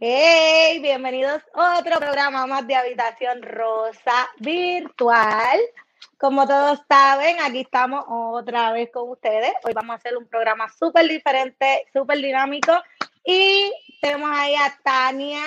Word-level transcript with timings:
bienvenidos 0.00 1.42
a 1.52 1.78
otro 1.78 1.98
programa 1.98 2.46
más 2.46 2.66
de 2.66 2.74
Habitación 2.74 3.42
Rosa 3.42 4.30
Virtual. 4.38 5.60
Como 6.16 6.46
todos 6.46 6.80
saben, 6.88 7.36
aquí 7.40 7.60
estamos 7.60 8.06
otra 8.08 8.72
vez 8.72 8.88
con 8.90 9.10
ustedes. 9.10 9.52
Hoy 9.62 9.74
vamos 9.74 9.92
a 9.92 9.96
hacer 9.96 10.16
un 10.16 10.26
programa 10.26 10.70
súper 10.70 11.06
diferente, 11.06 11.86
súper 11.92 12.16
dinámico. 12.16 12.72
Y 13.26 13.70
tenemos 14.00 14.30
ahí 14.32 14.54
a 14.54 14.74
Tania. 14.82 15.42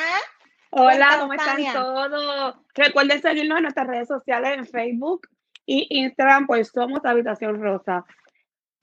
Hola, 0.70 1.18
¿cómo 1.20 1.34
están 1.34 1.74
todos? 1.74 2.56
Recuerden 2.76 3.24
seguirnos 3.24 3.58
en 3.58 3.64
nuestras 3.64 3.88
redes 3.88 4.08
sociales 4.08 4.56
en 4.56 4.68
Facebook 4.68 5.28
y 5.66 5.88
Instagram, 5.90 6.46
pues 6.46 6.70
somos 6.70 7.04
Habitación 7.04 7.60
Rosa. 7.60 8.06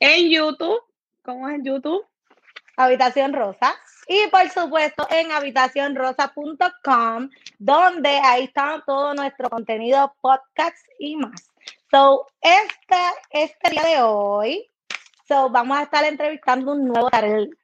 En 0.01 0.31
YouTube, 0.31 0.83
¿cómo 1.23 1.49
es 1.49 1.55
en 1.55 1.65
YouTube? 1.65 2.05
Habitación 2.77 3.33
Rosa. 3.35 3.73
Y 4.13 4.27
por 4.27 4.51
supuesto 4.51 5.07
en 5.09 5.31
habitacionrosa.com, 5.31 7.31
donde 7.61 8.09
ahí 8.09 8.43
está 8.43 8.83
todo 8.85 9.15
nuestro 9.15 9.49
contenido, 9.49 10.13
podcast 10.21 10.77
y 10.99 11.15
más. 11.15 11.49
So, 11.93 12.27
este, 12.41 12.97
este 13.31 13.71
día 13.71 13.85
de 13.85 14.03
hoy, 14.03 14.69
so, 15.29 15.49
vamos 15.51 15.79
a 15.79 15.85
estar 15.85 16.05
entrevistando 16.05 16.73
un 16.73 16.89
nuevo 16.89 17.09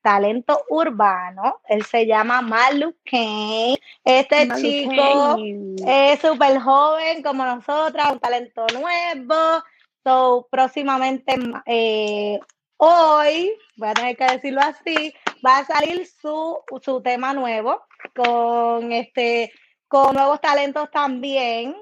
talento 0.02 0.62
urbano. 0.70 1.62
Él 1.68 1.84
se 1.84 2.06
llama 2.06 2.42
Malu 2.42 2.94
Kane. 3.04 3.80
Este 4.04 4.48
chico 4.54 5.38
es 5.84 6.20
súper 6.20 6.60
joven 6.60 7.24
como 7.24 7.44
nosotras, 7.44 8.12
un 8.12 8.20
talento 8.20 8.64
nuevo. 8.72 9.64
So, 10.04 10.46
próximamente, 10.48 11.34
eh, 11.66 12.38
hoy, 12.76 13.52
voy 13.76 13.88
a 13.88 13.94
tener 13.94 14.16
que 14.16 14.26
decirlo 14.26 14.60
así, 14.60 15.12
va 15.44 15.58
a 15.58 15.64
salir 15.64 16.06
su, 16.06 16.58
su 16.82 17.02
tema 17.02 17.32
nuevo 17.32 17.82
con 18.14 18.92
este 18.92 19.52
con 19.88 20.14
nuevos 20.14 20.40
talentos 20.40 20.90
también. 20.90 21.76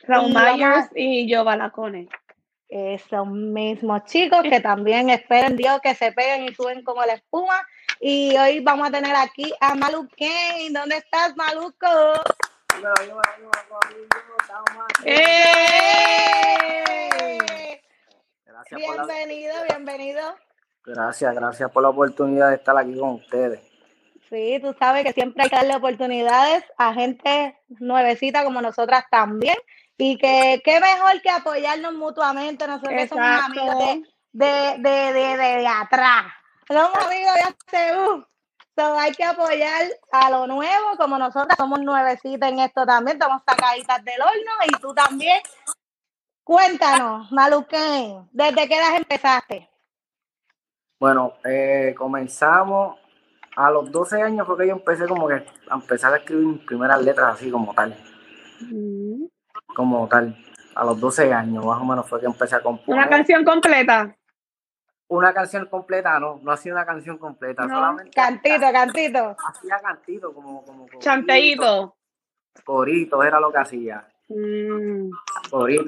Raúl 0.00 0.32
Myers 0.32 0.88
y 0.94 1.28
yo 1.28 1.44
Balacone. 1.44 2.08
Esos 2.68 3.26
mismos 3.26 4.04
chicos 4.04 4.42
que 4.42 4.60
también 4.60 5.10
esperen 5.10 5.56
Dios 5.56 5.80
que 5.82 5.94
se 5.94 6.12
peguen 6.12 6.44
y 6.44 6.54
suben 6.54 6.84
como 6.84 7.04
la 7.04 7.14
espuma. 7.14 7.66
Y 8.00 8.36
hoy 8.36 8.60
vamos 8.60 8.88
a 8.88 8.92
tener 8.92 9.14
aquí 9.16 9.52
a 9.60 9.74
Malu 9.74 10.08
Kane. 10.16 10.70
¿Dónde 10.70 10.98
estás, 10.98 11.36
Maluco? 11.36 11.88
bienvenido, 18.70 19.54
bienvenido. 19.68 20.49
Gracias, 20.92 21.32
gracias 21.36 21.70
por 21.70 21.84
la 21.84 21.90
oportunidad 21.90 22.48
de 22.48 22.56
estar 22.56 22.76
aquí 22.76 22.98
con 22.98 23.10
ustedes. 23.10 23.60
Sí, 24.28 24.58
tú 24.60 24.74
sabes 24.76 25.04
que 25.04 25.12
siempre 25.12 25.44
hay 25.44 25.48
que 25.48 25.56
darle 25.56 25.76
oportunidades 25.76 26.64
a 26.76 26.92
gente 26.94 27.56
nuevecita 27.68 28.42
como 28.42 28.60
nosotras 28.60 29.04
también. 29.08 29.56
Y 29.96 30.16
que 30.16 30.60
qué 30.64 30.80
mejor 30.80 31.20
que 31.22 31.30
apoyarnos 31.30 31.92
mutuamente. 31.92 32.66
Nosotros 32.66 33.08
somos 33.08 33.44
amigos 33.44 34.04
de, 34.32 34.78
de, 34.78 35.12
de, 35.12 35.36
de, 35.36 35.66
atrás. 35.66 36.24
Somos 36.66 36.94
amigos 36.94 37.34
de 37.34 37.40
hace 37.40 37.96
uh. 37.98 38.24
hay 38.98 39.12
que 39.12 39.24
apoyar 39.24 39.82
a 40.10 40.30
lo 40.30 40.46
nuevo, 40.46 40.96
como 40.96 41.18
nosotras 41.18 41.56
somos 41.56 41.80
nuevecitas 41.80 42.50
en 42.50 42.60
esto 42.60 42.86
también, 42.86 43.16
estamos 43.16 43.42
sacaditas 43.46 44.02
del 44.04 44.20
horno 44.20 44.52
y 44.66 44.80
tú 44.80 44.94
también. 44.94 45.40
Cuéntanos, 46.42 47.30
Maluquén, 47.30 48.28
¿desde 48.32 48.66
qué 48.68 48.76
edad 48.76 48.96
empezaste? 48.96 49.69
Bueno, 51.00 51.32
eh, 51.44 51.94
comenzamos 51.96 52.98
a 53.56 53.70
los 53.70 53.90
12 53.90 54.20
años 54.20 54.46
porque 54.46 54.66
yo 54.66 54.74
empecé 54.74 55.08
como 55.08 55.26
que 55.28 55.34
a 55.70 55.74
empezar 55.74 56.12
a 56.12 56.18
escribir 56.18 56.46
mis 56.46 56.64
primeras 56.66 57.02
letras 57.02 57.36
así 57.36 57.50
como 57.50 57.72
tal. 57.72 57.96
Mm. 58.60 59.24
Como 59.74 60.06
tal. 60.08 60.36
A 60.74 60.84
los 60.84 61.00
12 61.00 61.32
años 61.32 61.64
más 61.64 61.80
o 61.80 61.84
menos 61.86 62.06
fue 62.06 62.20
que 62.20 62.26
empecé 62.26 62.56
a 62.56 62.62
componer. 62.62 63.00
¿Una 63.00 63.08
canción 63.08 63.44
completa? 63.44 64.14
Una 65.08 65.32
canción 65.32 65.66
completa, 65.66 66.20
no, 66.20 66.38
no 66.42 66.52
hacía 66.52 66.72
una 66.72 66.84
canción 66.84 67.16
completa, 67.16 67.62
solamente. 67.66 68.12
Cantito, 68.14 68.70
cantito. 68.70 69.36
Hacía 69.48 69.78
cantito, 69.82 70.34
como. 70.34 70.62
como, 70.64 70.86
Chanteíto. 70.98 71.96
Coritos 72.62 73.24
era 73.24 73.40
lo 73.40 73.50
que 73.50 73.58
hacía. 73.58 74.06
Mm. 74.28 75.10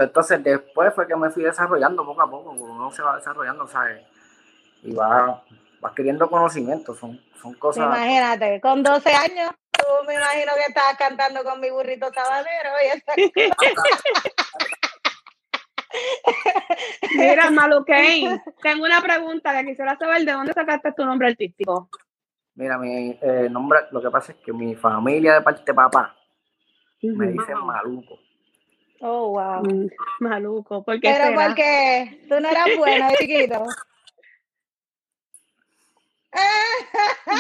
Entonces 0.01 0.43
después 0.43 0.95
fue 0.95 1.07
que 1.07 1.15
me 1.17 1.31
fui 1.31 1.43
desarrollando 1.45 2.05
poco 2.05 2.23
a 2.23 2.31
poco, 2.31 2.57
como 2.57 2.65
uno 2.65 2.91
se 2.91 3.03
va 3.03 3.17
desarrollando, 3.17 3.67
¿sabes? 3.69 4.03
Y 4.83 4.95
vas, 4.95 5.41
queriendo 5.95 6.29
conocimiento, 6.29 6.95
son, 6.95 7.21
son 7.41 7.55
cosas... 7.55 7.87
Imagínate, 7.87 8.61
con 8.61 8.83
12 8.83 9.11
años, 9.11 9.51
tú 9.71 9.85
me 10.07 10.15
imagino 10.15 10.53
que 10.55 10.65
estabas 10.69 10.97
cantando 10.97 11.45
con 11.45 11.61
mi 11.61 11.71
burrito 11.71 12.13
sabanero 12.13 12.71
y 12.85 13.03
Mira, 17.17 17.51
Maluquein, 17.51 18.43
tengo 18.63 18.85
una 18.85 19.01
pregunta 19.03 19.53
que 19.59 19.67
quisiera 19.67 19.97
saber 19.99 20.25
de 20.25 20.33
dónde 20.33 20.53
sacaste 20.53 20.93
tu 20.93 21.05
nombre 21.05 21.29
artístico. 21.29 21.89
Mira, 22.55 22.79
mi 22.79 23.19
eh, 23.21 23.49
nombre, 23.51 23.81
lo 23.91 24.01
que 24.01 24.11
pasa 24.11 24.33
es 24.33 24.39
que 24.39 24.53
mi 24.53 24.75
familia 24.75 25.35
de 25.35 25.43
parte 25.43 25.63
de 25.67 25.75
papá 25.75 26.17
me 27.03 27.29
dice 27.29 27.55
Maluco. 27.55 28.19
Oh, 29.05 29.31
wow. 29.31 29.65
Mm, 29.65 29.91
maluco, 30.21 30.85
¿por 30.85 31.01
qué 31.01 31.13
Pero 31.13 31.35
porque 31.35 32.25
tú 32.29 32.39
no 32.39 32.49
eras 32.49 32.69
bueno, 32.79 33.09
chiquito. 33.19 33.65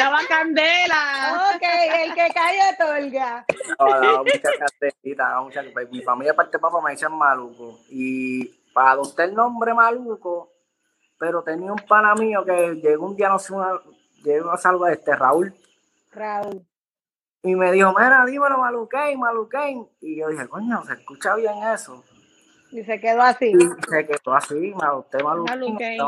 Daba 0.02 0.18
candela. 0.28 1.54
Ok, 1.54 1.62
el 1.62 2.14
que 2.14 2.28
cae 2.34 2.58
otorga. 2.74 3.46
No, 3.78 4.24
muchas 4.24 4.52
candelitas, 4.58 5.42
muchas, 5.44 5.66
pues, 5.72 5.90
mi 5.92 6.02
familia 6.02 6.34
parte 6.34 6.56
de 6.56 6.60
papá 6.60 6.80
me 6.82 6.90
dicen 6.90 7.12
maluco. 7.12 7.78
Y 7.88 8.48
para 8.72 8.92
adoptar 8.92 9.28
el 9.28 9.34
nombre 9.36 9.72
maluco, 9.72 10.52
pero 11.18 11.44
tenía 11.44 11.70
un 11.70 11.78
pana 11.78 12.16
mío 12.16 12.44
que 12.44 12.80
llegó 12.82 13.06
un 13.06 13.16
día, 13.16 13.28
no 13.28 13.38
sé, 13.38 13.52
una, 13.52 13.80
llegó 14.24 14.50
a 14.50 14.56
salvo 14.56 14.88
este, 14.88 15.14
Raúl. 15.14 15.54
Raúl. 16.10 16.66
Y 17.44 17.54
me 17.54 17.70
dijo, 17.70 17.94
mira, 17.96 18.24
dímelo, 18.26 18.58
Maluquén, 18.58 19.20
Maluquén. 19.20 19.88
Y 20.00 20.18
yo 20.18 20.28
dije, 20.28 20.48
coño, 20.48 20.82
se 20.84 20.94
escucha 20.94 21.36
bien 21.36 21.54
eso. 21.74 22.02
Y 22.72 22.82
se 22.82 23.00
quedó 23.00 23.22
así. 23.22 23.52
Y 23.52 23.90
se 23.90 24.06
quedó 24.06 24.34
así, 24.34 24.54
me 24.54 24.84
adopté 24.84 25.22
Maluquén. 25.22 25.98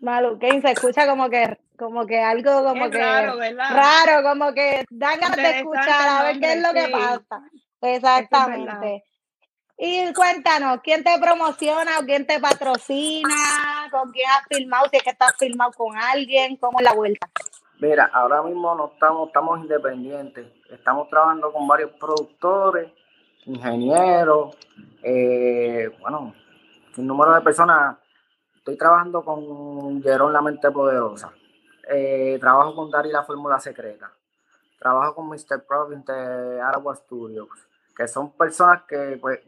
Maluquén. 0.00 0.62
se 0.62 0.70
escucha 0.70 1.06
como 1.06 1.28
que 1.28 1.58
como 1.76 2.06
que 2.06 2.20
algo 2.20 2.64
como 2.64 2.90
que 2.90 2.98
raro, 2.98 3.38
raro, 3.38 4.22
como 4.22 4.52
que 4.52 4.84
dan 4.90 5.18
ganas 5.18 5.36
de 5.36 5.58
escuchar 5.58 6.08
a 6.08 6.22
ver 6.24 6.40
qué 6.40 6.52
es 6.52 6.62
lo 6.62 6.72
que 6.72 6.88
pasa. 6.88 7.42
Exactamente. 7.80 9.04
y 9.76 10.12
cuéntanos, 10.14 10.80
¿quién 10.82 11.02
te 11.04 11.18
promociona 11.20 11.98
o 12.00 12.04
quién 12.04 12.26
te 12.26 12.40
patrocina? 12.40 13.88
¿Con 13.90 14.10
quién 14.12 14.26
has 14.30 14.46
filmado? 14.48 14.86
Si 14.90 14.96
es 14.96 15.02
que 15.02 15.10
estás 15.10 15.34
filmado 15.38 15.72
con 15.72 15.96
alguien, 15.96 16.56
¿cómo 16.56 16.78
es 16.78 16.84
la 16.84 16.94
vuelta? 16.94 17.28
Mira, 17.80 18.08
ahora 18.12 18.42
mismo 18.42 18.74
no 18.74 18.92
estamos, 18.94 19.28
estamos 19.28 19.60
independientes. 19.60 20.46
Estamos 20.70 21.08
trabajando 21.10 21.52
con 21.52 21.66
varios 21.66 21.90
productores, 21.92 22.90
ingenieros, 23.46 24.56
eh, 25.02 25.90
bueno, 26.00 26.34
un 26.96 27.06
número 27.06 27.34
de 27.34 27.40
personas. 27.40 27.96
Estoy 28.56 28.78
trabajando 28.78 29.22
con 29.22 30.02
Jerón 30.02 30.32
La 30.32 30.40
Mente 30.40 30.70
Poderosa. 30.70 31.32
Eh, 31.90 32.38
trabajo 32.40 32.74
con 32.74 32.90
Dari 32.90 33.10
la 33.10 33.24
Fórmula 33.24 33.58
Secreta. 33.60 34.10
Trabajo 34.78 35.14
con 35.14 35.28
Mr. 35.28 35.64
Province 35.66 36.12
de 36.12 36.60
Aragua 36.60 36.94
Studios, 36.94 37.48
que 37.96 38.06
son 38.08 38.36
personas 38.36 38.82
que 38.82 39.18
pues 39.20 39.40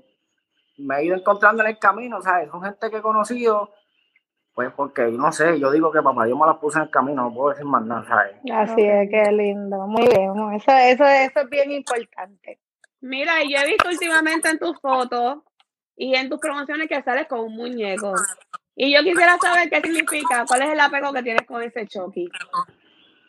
me 0.78 0.98
he 0.98 1.04
ido 1.04 1.16
encontrando 1.16 1.62
en 1.62 1.70
el 1.70 1.78
camino, 1.78 2.20
¿sabes? 2.22 2.50
Son 2.50 2.62
gente 2.62 2.90
que 2.90 2.98
he 2.98 3.02
conocido, 3.02 3.72
pues 4.54 4.72
porque, 4.74 5.02
no 5.08 5.32
sé, 5.32 5.58
yo 5.60 5.70
digo 5.70 5.92
que 5.92 6.02
papá, 6.02 6.26
yo 6.26 6.36
me 6.36 6.46
las 6.46 6.56
puse 6.56 6.78
en 6.78 6.84
el 6.84 6.90
camino, 6.90 7.24
no 7.24 7.34
puedo 7.34 7.50
decir 7.50 7.66
más 7.66 7.84
nada, 7.84 8.04
¿sabes? 8.06 8.36
Así 8.52 8.82
es, 8.82 9.10
qué 9.10 9.30
lindo, 9.32 9.86
muy 9.86 10.06
bien, 10.06 10.32
eso, 10.54 10.72
eso, 10.72 11.04
eso 11.04 11.40
es 11.40 11.50
bien 11.50 11.72
importante. 11.72 12.60
Mira, 13.00 13.42
yo 13.42 13.58
he 13.58 13.66
visto 13.66 13.88
últimamente 13.88 14.48
en 14.48 14.58
tus 14.58 14.80
fotos 14.80 15.38
y 15.94 16.14
en 16.14 16.28
tus 16.28 16.38
promociones 16.38 16.88
que 16.88 17.02
sales 17.02 17.26
con 17.28 17.40
un 17.40 17.54
muñeco. 17.54 18.14
Y 18.78 18.94
yo 18.94 19.02
quisiera 19.02 19.38
saber 19.38 19.70
qué 19.70 19.80
significa, 19.80 20.44
cuál 20.46 20.62
es 20.62 20.68
el 20.68 20.80
apego 20.80 21.10
que 21.10 21.22
tienes 21.22 21.46
con 21.46 21.62
ese 21.62 21.86
Chucky. 21.86 22.28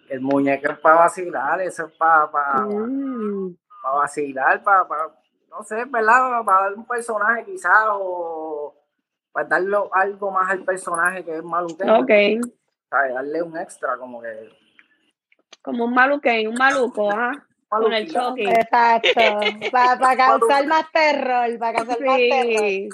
El 0.09 0.19
muñeco 0.19 0.73
es 0.73 0.79
para 0.79 0.97
vacilar, 0.97 1.61
eso 1.61 1.85
es 1.85 1.93
para, 1.93 2.29
para, 2.29 2.65
mm. 2.65 3.55
para 3.81 3.95
vacilar, 3.95 4.61
para, 4.61 4.85
para, 4.85 5.03
no 5.49 5.63
sé, 5.63 5.85
¿verdad? 5.85 6.43
Para 6.43 6.63
darle 6.63 6.77
un 6.77 6.85
personaje 6.85 7.45
quizás 7.45 7.85
o 7.91 8.75
para 9.31 9.47
darle 9.47 9.77
algo 9.93 10.31
más 10.31 10.51
al 10.51 10.65
personaje 10.65 11.23
que 11.23 11.37
es 11.37 11.43
maluqueño. 11.43 11.99
Ok. 11.99 12.09
sea, 12.09 13.13
Darle 13.13 13.41
un 13.41 13.57
extra 13.57 13.97
como 13.97 14.21
que... 14.21 14.49
Como 15.61 15.85
un 15.85 15.93
maluqueño, 15.93 16.49
un 16.49 16.57
maluco, 16.57 17.09
¿ah? 17.09 17.31
Con 17.69 17.93
el 17.93 18.11
Chucky. 18.11 18.47
Exacto. 18.47 19.09
para, 19.71 19.97
para 19.97 20.17
causar 20.17 20.67
más 20.67 20.91
terror, 20.91 21.57
para 21.57 21.77
causar 21.77 22.01
más 22.01 22.17
terror. 22.17 22.89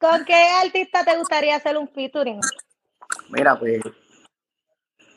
¿Con 0.00 0.24
qué 0.24 0.34
artista 0.34 1.04
te 1.04 1.14
gustaría 1.18 1.56
hacer 1.56 1.76
un 1.76 1.86
featuring? 1.86 2.40
Mira, 3.28 3.58
pues, 3.58 3.82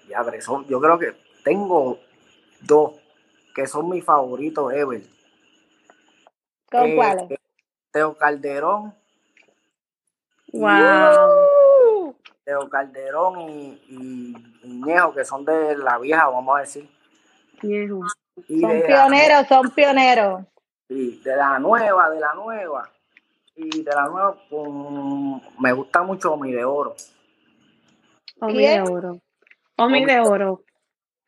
ya, 0.09 0.21
yo 0.67 0.81
creo 0.81 0.99
que 0.99 1.15
tengo 1.45 1.99
dos, 2.59 2.91
que 3.55 3.65
son 3.65 3.89
mis 3.89 4.03
favoritos 4.03 4.73
ever. 4.73 5.01
¿Con 6.69 6.85
eh, 6.85 6.95
cuáles? 6.95 7.39
Teo 7.91 8.17
Calderón. 8.17 8.93
Wow. 10.51 12.15
Teo 12.43 12.69
Calderón 12.69 13.39
y, 13.39 13.81
y, 13.87 14.83
que 15.15 15.23
son 15.23 15.45
de 15.45 15.77
la 15.77 15.97
vieja, 15.97 16.27
vamos 16.27 16.57
a 16.57 16.61
decir. 16.61 16.89
Ñejo. 17.61 18.01
son 18.35 18.81
pioneros, 18.85 19.47
son 19.47 19.71
pioneros. 19.71 20.43
Sí, 20.89 21.21
de 21.23 21.37
la 21.37 21.57
nueva, 21.59 22.09
de 22.09 22.19
la 22.19 22.33
nueva. 22.33 22.92
Y 23.55 23.83
de 23.83 23.91
la 23.91 24.07
nueva, 24.07 24.35
pues, 24.49 24.69
me 25.59 25.73
gusta 25.73 26.01
mucho 26.01 26.33
Omi 26.33 26.51
de 26.51 26.65
Oro. 26.65 26.95
Omi 28.39 28.65
de 28.65 28.81
Oro. 28.81 29.21
Omi 29.77 30.05
de 30.05 30.19
Oro. 30.19 30.63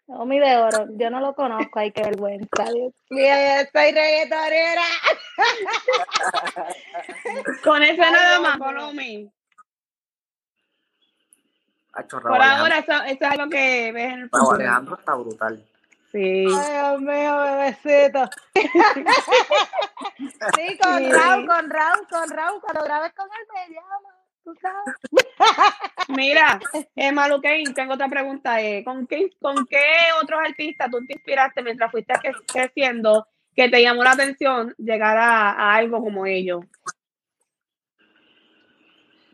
Omi 0.07 0.39
de 0.39 0.57
Oro, 0.57 0.87
yo 0.91 1.09
no 1.09 1.19
lo 1.19 1.33
conozco, 1.33 1.79
hay 1.79 1.91
que 1.91 2.03
vergüenza. 2.03 2.65
Dios 2.71 2.93
soy 3.09 3.91
reggaetonera. 3.91 4.83
con 7.63 7.81
ese 7.81 7.97
nada 7.97 8.39
más, 8.39 8.57
con 8.57 8.77
Omi. 8.77 9.31
Por 12.09 12.41
ahora, 12.41 12.79
eso, 12.79 12.91
eso, 12.91 13.03
es 13.05 13.21
algo 13.21 13.49
que 13.49 13.91
ves 13.93 14.13
en 14.13 14.19
el 14.19 14.29
futuro. 14.29 14.51
Alejandro 14.51 14.97
está 14.99 15.15
brutal. 15.15 15.65
Sí. 16.15 16.45
Ay, 16.45 16.45
Dios 16.45 17.01
mío, 17.01 17.37
bebecito. 17.37 18.29
sí, 20.55 20.77
con 20.81 21.11
Raúl, 21.11 21.45
con 21.45 21.69
Raúl, 21.69 22.07
con 22.09 22.29
Raúl. 22.29 22.61
Cuando 22.61 22.85
grabes 22.85 23.11
con 23.13 23.25
él 23.25 23.45
me 23.53 23.67
llama. 23.75 24.15
Mira, 26.15 26.57
eh, 26.95 27.11
Maluquín, 27.11 27.73
tengo 27.73 27.95
otra 27.95 28.07
pregunta. 28.07 28.61
Eh, 28.61 28.85
¿con, 28.85 29.05
qué, 29.07 29.29
¿Con 29.41 29.65
qué 29.65 29.83
otros 30.23 30.39
artistas 30.39 30.89
tú 30.89 31.05
te 31.05 31.15
inspiraste 31.15 31.61
mientras 31.63 31.91
fuiste 31.91 32.13
creciendo 32.47 33.27
que 33.53 33.67
te 33.67 33.81
llamó 33.81 34.05
la 34.05 34.11
atención 34.11 34.73
llegar 34.77 35.17
a, 35.17 35.73
algo 35.73 36.01
como 36.01 36.25
ellos? 36.25 36.63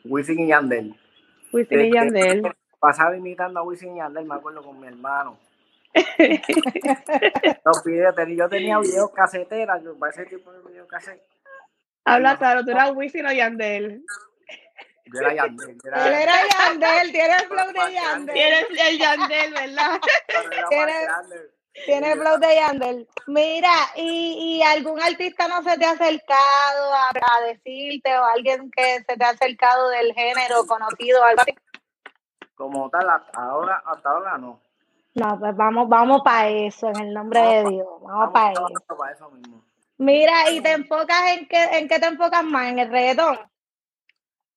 Wisin 0.03 0.39
y 0.39 0.47
Yandel. 0.47 0.95
Wisin 1.53 1.79
y 1.79 1.83
este, 1.83 1.95
Yandel. 1.95 2.41
Pasaba 2.79 3.15
imitando 3.15 3.59
a 3.59 3.63
Wisin 3.63 3.97
y 3.97 3.99
Yandel, 3.99 4.25
me 4.25 4.33
acuerdo 4.33 4.63
con 4.63 4.79
mi 4.79 4.87
hermano. 4.87 5.50
Los 7.65 7.83
videos, 7.83 8.15
yo 8.29 8.49
tenía 8.49 8.79
videos 8.79 9.11
caseteras, 9.11 9.83
yo 9.83 9.97
para 9.97 10.11
ese 10.11 10.25
tipo 10.25 10.51
de 10.51 10.61
videos 10.69 10.87
caseteras. 10.87 11.27
Habla 12.05 12.37
claro, 12.37 12.63
tú 12.63 12.71
eras 12.71 12.91
Wisin 12.95 13.25
o 13.25 13.31
Yandel. 13.31 14.03
Yo 15.05 15.19
era 15.19 15.33
Yandel. 15.33 15.69
Él 15.69 16.13
era 16.13 16.33
Yandel, 16.47 17.11
tiene 17.11 17.35
el 17.35 17.47
flow 17.47 17.67
de 17.67 17.93
Yandel. 17.93 18.33
Tienes 18.33 18.65
el 18.69 18.97
Yandel, 18.99 19.53
¿verdad? 19.53 19.99
Tiene 21.85 22.11
el 22.13 22.19
flow 22.19 22.39
de 22.39 22.55
Yandel. 22.55 23.07
Mira, 23.27 23.73
¿y, 23.95 24.57
¿y, 24.57 24.63
algún 24.63 25.01
artista 25.01 25.47
no 25.47 25.61
se 25.63 25.77
te 25.77 25.85
ha 25.85 25.91
acercado 25.91 26.93
a, 26.93 27.09
a, 27.09 27.41
decirte 27.41 28.17
o 28.17 28.23
alguien 28.23 28.71
que 28.71 29.03
se 29.07 29.17
te 29.17 29.23
ha 29.23 29.29
acercado 29.29 29.89
del 29.89 30.13
género 30.13 30.65
conocido 30.65 31.23
algo 31.23 31.41
así? 31.41 31.55
Como 32.55 32.89
tal, 32.89 33.07
ahora, 33.33 33.81
hasta 33.85 34.09
ahora 34.09 34.37
no. 34.37 34.61
No, 35.13 35.39
pues 35.39 35.55
vamos, 35.55 35.89
vamos 35.89 36.21
para 36.23 36.47
eso, 36.47 36.87
en 36.89 36.99
el 37.01 37.13
nombre 37.13 37.41
de 37.41 37.69
Dios. 37.69 37.87
Vamos, 38.01 38.31
para 38.31 39.11
eso. 39.11 39.29
mismo. 39.31 39.63
Mira, 39.97 40.49
¿y 40.49 40.61
te 40.61 40.71
enfocas 40.71 41.33
en 41.33 41.47
qué, 41.47 41.63
en 41.73 41.87
qué 41.87 41.99
te 41.99 42.07
enfocas 42.07 42.43
más? 42.43 42.69
¿En 42.69 42.79
el 42.79 42.89
reggaetón? 42.89 43.37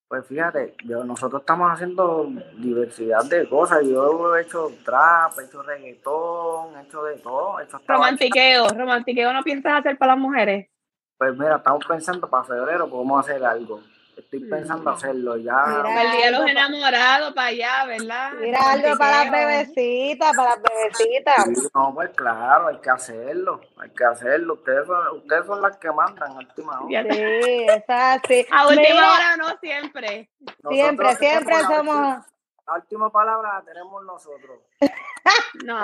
Pues 0.07 0.25
fíjate, 0.27 0.75
yo, 0.85 1.03
nosotros 1.03 1.41
estamos 1.41 1.71
haciendo 1.71 2.29
diversidad 2.57 3.25
de 3.25 3.49
cosas. 3.49 3.83
Yo 3.83 4.35
he 4.35 4.43
hecho 4.43 4.71
trap, 4.85 5.37
he 5.39 5.45
hecho 5.45 5.61
reggaetón, 5.61 6.77
he 6.77 6.83
hecho 6.83 7.03
de 7.03 7.17
todo. 7.17 7.59
He 7.59 7.63
hecho 7.63 7.81
romantiqueo, 7.85 8.67
romantiqueo, 8.69 9.33
¿no 9.33 9.43
piensas 9.43 9.79
hacer 9.79 9.97
para 9.97 10.13
las 10.13 10.21
mujeres? 10.21 10.69
Pues 11.17 11.37
mira, 11.37 11.57
estamos 11.57 11.85
pensando 11.85 12.29
para 12.29 12.43
febrero, 12.43 12.89
podemos 12.89 13.19
hacer 13.19 13.43
algo. 13.43 13.81
Estoy 14.17 14.39
pensando 14.49 14.89
hacerlo 14.89 15.37
ya. 15.37 15.65
Mira, 15.65 16.03
el 16.03 16.11
día 16.11 16.25
de 16.25 16.31
los 16.31 16.47
enamorados 16.47 17.33
para 17.33 17.47
allá, 17.47 17.85
¿verdad? 17.85 18.33
Mira 18.39 18.59
algo 18.71 18.97
para 18.97 19.23
las 19.25 19.31
bebecitas, 19.31 20.35
para 20.35 20.49
las 20.51 20.61
bebecitas. 20.61 21.71
no, 21.73 21.93
pues 21.93 22.09
claro, 22.15 22.67
hay 22.67 22.77
que 22.77 22.89
hacerlo, 22.89 23.61
hay 23.77 23.89
que 23.89 24.03
hacerlo. 24.05 24.53
Ustedes 24.53 24.87
son, 24.87 25.17
ustedes 25.17 25.45
son 25.45 25.61
las 25.61 25.77
que 25.77 25.91
mandan 25.91 26.31
a 26.31 26.35
última 26.35 26.81
hora. 26.81 27.03
Sí, 27.03 27.65
es 27.69 27.83
así. 27.87 28.45
A 28.51 28.67
última 28.67 29.13
hora 29.13 29.37
no 29.37 29.57
siempre. 29.61 30.29
siempre, 30.69 31.15
siempre 31.15 31.59
somos... 31.61 32.34
La 32.67 32.75
última 32.75 33.11
palabra 33.11 33.59
la 33.59 33.63
tenemos 33.63 34.03
nosotros. 34.03 34.59
no. 35.65 35.79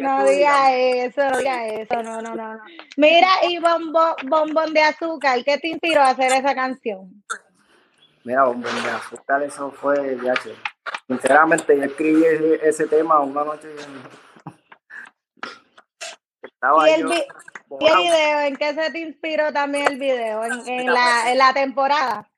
No 0.00 0.24
diga 0.24 0.74
eso, 0.74 1.28
no 1.28 1.38
diga 1.38 1.66
eso, 1.66 2.02
no, 2.02 2.22
no, 2.22 2.34
no, 2.34 2.58
Mira, 2.96 3.28
y 3.48 3.58
bombo, 3.58 4.16
Bombón 4.24 4.72
de 4.72 4.80
Azúcar, 4.80 5.44
¿qué 5.44 5.58
te 5.58 5.68
inspiró 5.68 6.00
a 6.00 6.08
hacer 6.10 6.32
esa 6.32 6.54
canción? 6.54 7.22
Mira, 8.24 8.44
Bombón 8.44 8.82
de 8.82 8.90
Azúcar, 8.90 9.42
eso 9.42 9.70
fue, 9.72 10.18
ya 10.22 10.32
sinceramente, 11.06 11.76
yo 11.76 11.84
escribí 11.84 12.24
ese, 12.62 12.86
tema 12.86 13.20
una 13.20 13.44
noche. 13.44 13.68
Estaba 16.42 16.88
¿Y 16.88 16.94
el, 16.94 17.04
video? 17.04 18.40
¿En 18.40 18.56
qué 18.56 18.74
se 18.74 18.90
te 18.90 19.00
inspiró 19.00 19.52
también 19.52 19.86
el 19.86 19.98
video? 19.98 20.44
¿En, 20.44 20.86
la, 20.86 21.30
en 21.30 21.36
la 21.36 21.52
temporada? 21.52 22.30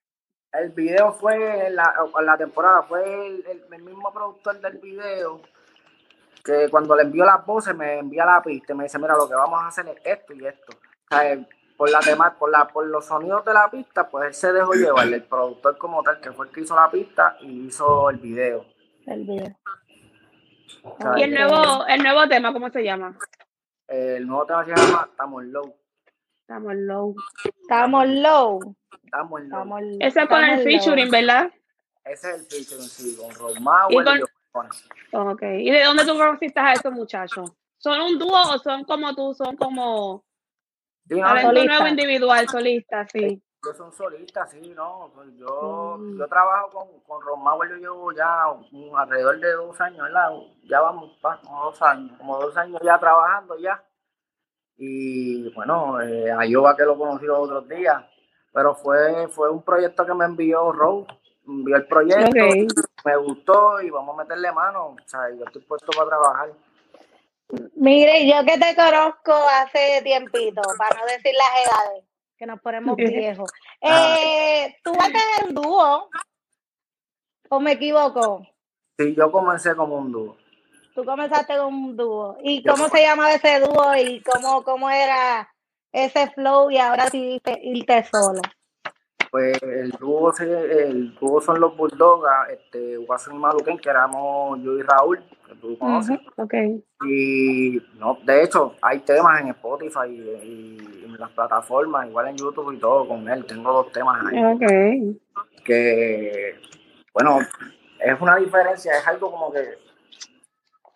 El 0.59 0.71
video 0.71 1.13
fue, 1.13 1.67
en 1.67 1.77
la, 1.77 1.95
la 2.23 2.37
temporada, 2.37 2.83
fue 2.83 3.27
el, 3.27 3.83
mismo 3.83 4.13
productor 4.13 4.61
del 4.61 4.79
video 4.79 5.43
que 6.45 6.69
cuando 6.71 6.95
le 6.95 7.03
envió 7.03 7.25
las 7.25 7.45
voces 7.45 7.75
me 7.75 7.99
envía 7.99 8.25
la 8.25 8.41
pista 8.41 8.73
y 8.73 8.77
me 8.77 8.85
dice, 8.85 8.99
mira, 8.99 9.17
lo 9.17 9.29
que 9.29 9.35
vamos 9.35 9.61
a 9.61 9.67
hacer 9.67 9.89
es 9.89 9.97
esto 10.05 10.33
y 10.33 10.47
esto. 10.47 10.77
por 11.77 11.91
la 11.91 11.99
tema, 12.01 12.35
por 12.39 12.51
la, 12.51 12.69
por 12.69 12.87
los 12.87 13.05
sonidos 13.05 13.45
de 13.45 13.53
la 13.53 13.69
pista, 13.71 14.09
pues 14.09 14.29
él 14.29 14.35
se 14.35 14.53
dejó 14.53 14.73
llevar, 14.73 15.09
el 15.09 15.25
productor 15.25 15.77
como 15.77 16.03
tal, 16.03 16.21
que 16.21 16.31
fue 16.33 16.47
el 16.47 16.53
que 16.53 16.61
hizo 16.61 16.77
la 16.77 16.91
pista 16.91 17.37
y 17.41 17.67
hizo 17.67 18.09
el 18.11 18.19
video. 18.19 18.65
El 19.07 19.25
video. 19.25 19.57
¿Y 21.17 21.23
el 21.23 21.35
nuevo, 21.35 21.87
el 21.87 22.03
nuevo 22.03 22.29
tema, 22.29 22.53
cómo 22.53 22.71
se 22.71 22.83
llama? 22.83 23.17
El 23.89 24.27
nuevo 24.27 24.47
tema 24.47 24.65
se 24.65 24.75
llama 24.75 25.09
Estamos 25.11 25.45
Low. 25.45 25.86
Estamos 26.49 26.75
low. 26.77 27.17
Estamos 27.61 28.07
low. 28.07 28.77
Estamos 29.03 29.41
low. 29.43 29.99
Ese 29.99 30.21
es 30.21 30.29
con 30.29 30.45
el 30.45 30.63
featuring, 30.63 31.11
¿verdad? 31.11 31.51
Ese 32.05 32.31
es 32.31 32.37
el 32.37 32.45
featuring, 32.45 32.89
sí, 32.89 33.17
con 33.17 33.35
Romao 33.35 33.91
y 33.91 33.97
con... 34.53 35.29
Ok. 35.33 35.43
¿Y 35.43 35.73
de 35.73 35.83
dónde 35.83 36.05
tú 36.05 36.17
conociste 36.17 36.61
a 36.61 36.75
estos 36.75 36.93
muchachos? 36.93 37.53
¿Son 37.79 38.01
un 38.01 38.17
dúo 38.17 38.41
o 38.55 38.59
son 38.59 38.85
como 38.85 39.13
tú? 39.17 39.35
¿Son 39.35 39.57
como 39.57 40.25
sí, 41.09 41.17
no, 41.17 41.53
nuevo 41.53 41.89
individual, 41.89 42.49
solista? 42.49 43.05
Sí. 43.09 43.43
Yo 43.65 43.75
son 43.75 43.93
solistas, 43.93 44.49
sí, 44.53 44.73
no. 44.77 45.11
Pues 45.17 45.37
yo, 45.37 45.97
mm. 45.99 46.17
yo 46.17 46.29
trabajo 46.29 46.71
con, 46.71 47.01
con 47.01 47.23
Ron 47.23 47.41
yo 47.71 47.77
llevo 47.77 48.13
ya 48.13 48.45
alrededor 48.97 49.41
de 49.41 49.51
dos 49.51 49.81
años, 49.81 50.01
¿verdad? 50.01 50.31
Ya 50.63 50.81
vamos, 50.81 51.19
como 51.21 51.65
dos 51.65 51.83
años, 51.83 52.17
como 52.19 52.39
dos 52.39 52.57
años 52.57 52.81
ya 52.85 53.01
trabajando 53.01 53.59
ya. 53.59 53.83
Y 54.79 55.53
bueno, 55.55 56.01
eh, 56.03 56.31
a 56.31 56.45
Yoba 56.45 56.77
que 56.77 56.85
lo 56.85 56.99
conocí 56.99 57.25
los 57.25 57.39
otros 57.39 57.69
días, 57.69 58.05
pero 58.53 58.75
fue, 58.75 59.29
fue 59.29 59.51
un 59.51 59.63
proyecto 59.63 60.05
que 60.05 60.15
me 60.15 60.27
envió 60.27 60.73
Rose, 60.73 61.09
envió 61.47 61.77
el 61.77 61.87
proyecto, 61.87 62.77
me 63.05 63.17
gustó 63.17 63.81
y 63.81 63.91
vamos 63.91 64.15
a 64.15 64.23
meterle 64.23 64.53
mano, 64.53 64.89
o 64.89 64.97
sea, 65.07 65.31
yo 65.31 65.45
estoy 65.45 65.63
puesto 65.63 65.93
para 65.93 66.09
trabajar. 66.09 66.53
Mire, 67.77 68.27
yo 68.27 68.45
que 68.45 68.59
te 68.59 68.75
conozco 68.75 69.33
hace 69.33 70.03
tiempito, 70.03 70.61
para 70.77 71.01
no 71.01 71.07
decir 71.07 71.33
las 71.35 71.67
edades, 71.67 72.05
que 72.37 72.47
nos 72.47 72.61
ponemos 72.61 72.97
viejos. 72.97 73.51
Ah. 73.83 74.17
Eh, 74.19 74.77
¿Tú 74.83 74.93
vas 74.93 75.09
a 75.09 75.13
tener 75.13 75.49
un 75.49 75.55
dúo? 75.55 76.11
¿O 77.49 77.61
me 77.61 77.73
equivoco? 77.73 78.47
Sí, 78.99 79.15
yo 79.15 79.31
comencé 79.31 79.75
como 79.77 79.97
un 79.97 80.13
dúo. 80.13 80.37
Tú 80.97 81.05
comenzaste 81.05 81.59
con 81.59 81.75
un 81.75 81.95
dúo. 81.95 82.39
¿Y 82.43 82.65
cómo 82.65 82.89
se 82.89 83.03
llamaba 83.03 83.35
ese 83.35 83.61
dúo 83.61 83.95
y 83.95 84.23
cómo, 84.23 84.63
cómo 84.65 84.89
era 84.89 85.47
ese 85.93 86.31
flow 86.31 86.71
y 86.71 86.79
ahora 86.79 87.09
sí 87.11 87.39
irte 87.63 88.03
solo? 88.05 88.41
Pues 89.31 89.63
el 89.63 89.91
dúo, 89.91 90.33
el 90.41 91.15
dúo 91.17 91.43
son 91.43 91.61
los 91.61 91.77
Bulldogs, 91.77 92.27
este, 92.51 92.97
Watson 92.97 93.35
y 93.35 93.39
Maluquén, 93.39 93.77
que 93.77 93.91
éramos 93.91 94.59
yo 94.63 94.79
y 94.79 94.83
Raúl, 94.83 95.23
que 95.47 95.55
tú 95.57 95.77
conoces. 95.77 96.19
okay. 96.39 96.83
Y 97.07 97.79
no, 97.99 98.17
de 98.25 98.45
hecho, 98.45 98.75
hay 98.81 99.01
temas 99.01 99.43
en 99.43 99.49
Spotify 99.49 100.09
y, 100.09 101.05
en 101.05 101.15
las 101.19 101.31
plataformas, 101.33 102.09
igual 102.09 102.29
en 102.29 102.39
YouTube 102.39 102.73
y 102.73 102.79
todo 102.79 103.07
con 103.07 103.29
él. 103.29 103.45
Tengo 103.45 103.71
dos 103.71 103.93
temas 103.93 104.25
ahí. 104.33 104.43
Okay. 104.43 105.21
Que, 105.63 106.59
bueno, 107.13 107.41
es 108.01 108.19
una 108.19 108.37
diferencia, 108.37 108.97
es 108.97 109.07
algo 109.07 109.31
como 109.31 109.53
que 109.53 109.86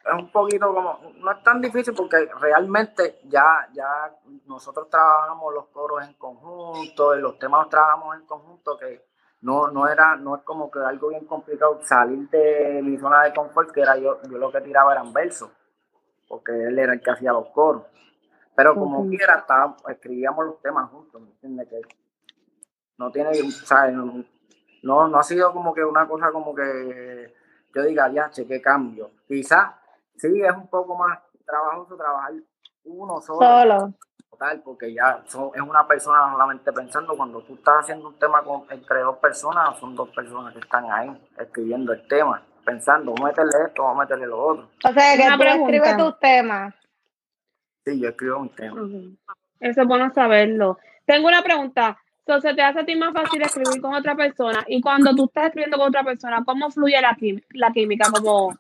es 0.04 0.12
un 0.14 0.30
poquito 0.30 0.73
como, 0.73 1.12
no 1.16 1.30
es 1.30 1.42
tan 1.42 1.61
difícil 1.61 1.95
porque 1.95 2.28
realmente 2.40 3.21
ya, 3.25 3.69
ya 3.73 4.11
nosotros 4.47 4.88
trabajamos 4.88 5.54
los 5.54 5.66
coros 5.69 6.02
en 6.07 6.14
conjunto 6.14 7.14
los 7.16 7.38
temas 7.38 7.62
los 7.62 7.69
trabajamos 7.69 8.16
en 8.16 8.26
conjunto 8.26 8.78
que 8.78 9.11
no, 9.42 9.69
no 9.69 9.88
era, 9.88 10.16
no 10.16 10.37
es 10.37 10.42
como 10.42 10.71
que 10.71 10.80
algo 10.80 11.09
bien 11.09 11.26
complicado 11.26 11.80
salir 11.83 12.28
de 12.28 12.80
mi 12.83 12.99
zona 12.99 13.23
de 13.23 13.33
confort, 13.33 13.71
que 13.71 13.80
era 13.80 13.97
yo, 13.97 14.21
yo 14.23 14.38
lo 14.38 14.52
que 14.52 14.61
tiraba 14.61 14.92
eran 14.92 15.12
versos, 15.12 15.50
porque 16.28 16.52
él 16.52 16.78
era 16.78 16.92
el 16.92 17.00
que 17.00 17.11
hacía 17.11 17.33
los 17.33 17.49
coros. 17.49 17.85
Pero 18.54 18.75
como 18.75 19.09
quiera, 19.09 19.45
escribíamos 19.88 20.45
los 20.45 20.61
temas 20.61 20.90
juntos, 20.90 21.21
¿me 21.21 21.30
entiendes? 21.30 21.69
Que 21.69 21.80
no 22.99 23.11
tiene, 23.11 23.33
¿sabes? 23.50 23.95
No, 24.83 25.09
no 25.09 25.19
ha 25.19 25.23
sido 25.23 25.52
como 25.52 25.73
que 25.73 25.83
una 25.83 26.07
cosa 26.07 26.30
como 26.30 26.54
que 26.54 27.35
yo 27.75 27.83
diga, 27.83 28.11
ya, 28.11 28.28
che, 28.30 28.47
qué 28.47 28.61
cambio. 28.61 29.12
Quizás 29.26 29.73
sí 30.17 30.43
es 30.43 30.57
un 30.57 30.69
poco 30.69 30.97
más 30.97 31.19
trabajoso 31.47 31.97
trabajar 31.97 32.33
uno 32.85 33.21
solo. 33.21 33.40
Solo. 33.40 33.95
Total, 34.31 34.62
porque 34.62 34.95
ya 34.95 35.23
es 35.26 35.61
una 35.61 35.87
persona 35.87 36.31
solamente 36.31 36.73
pensando, 36.73 37.17
cuando 37.17 37.43
tú 37.43 37.55
estás 37.55 37.81
haciendo 37.81 38.09
un 38.09 38.19
tema 38.19 38.43
con, 38.43 38.64
entre 38.71 39.00
dos 39.00 39.19
personas, 39.19 39.79
son 39.79 39.95
dos 39.95 40.09
personas 40.11 40.55
que 40.55 40.61
están 40.61 40.90
ahí 40.90 41.11
escribiendo 41.38 41.93
el 41.93 42.07
tema, 42.09 42.43
pensando, 42.64 43.12
vamos 43.12 43.21
a 43.21 43.43
meterle 43.43 43.67
esto, 43.67 43.83
vamos 43.83 43.99
a 43.99 44.00
meterle 44.05 44.26
lo 44.26 44.38
otro. 44.38 44.71
O 44.85 44.93
sea, 44.93 45.17
que 45.17 45.37
tú 45.37 45.43
escribes 45.45 45.97
tus 45.97 46.19
temas. 46.21 46.75
Sí, 47.85 48.00
yo 48.00 48.09
escribo 48.09 48.40
mis 48.40 48.55
temas. 48.55 48.85
Eso 49.59 49.83
es 49.83 49.87
bueno 49.87 50.11
saberlo. 50.14 50.79
Tengo 51.05 51.29
una 51.29 51.43
pregunta. 51.43 51.99
Entonces, 52.21 52.55
te 52.55 52.62
hace 52.62 52.81
a 52.81 52.85
ti 52.85 52.95
más 52.95 53.12
fácil 53.12 53.43
escribir 53.43 53.83
con 53.83 53.95
otra 53.95 54.14
persona. 54.14 54.64
Y 54.69 54.81
cuando 54.81 55.14
tú 55.14 55.25
estás 55.25 55.47
escribiendo 55.47 55.76
con 55.76 55.88
otra 55.88 56.05
persona, 56.05 56.45
¿cómo 56.45 56.71
fluye 56.71 57.00
la, 57.00 57.17
la 57.55 57.73
química? 57.73 58.09
¿Como 58.11 58.55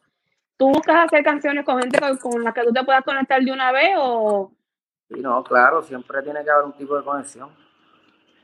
tú 0.60 0.68
buscas 0.68 1.06
hacer 1.06 1.24
canciones 1.24 1.64
con 1.64 1.80
gente 1.80 1.98
con, 2.20 2.44
la 2.44 2.52
que 2.52 2.62
tú 2.62 2.70
te 2.70 2.84
puedas 2.84 3.02
conectar 3.02 3.42
de 3.42 3.50
una 3.50 3.72
vez 3.72 3.94
o...? 3.96 4.52
Sí, 5.08 5.18
no, 5.18 5.42
claro, 5.42 5.82
siempre 5.82 6.22
tiene 6.22 6.44
que 6.44 6.50
haber 6.50 6.66
un 6.66 6.72
tipo 6.74 6.98
de 6.98 7.02
conexión. 7.02 7.48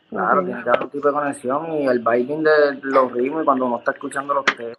Claro, 0.09 0.43
tiene 0.43 0.63
que 0.65 0.69
haber 0.71 0.83
un 0.85 0.91
tipo 0.91 1.09
de 1.09 1.15
conexión 1.15 1.73
y 1.75 1.87
el 1.87 1.99
bailing 1.99 2.43
de 2.43 2.81
los 2.85 3.13
ritmos 3.13 3.43
y 3.43 3.45
cuando 3.45 3.67
uno 3.67 3.79
está 3.79 3.93
escuchando 3.93 4.33
los 4.33 4.47
temas. 4.47 4.79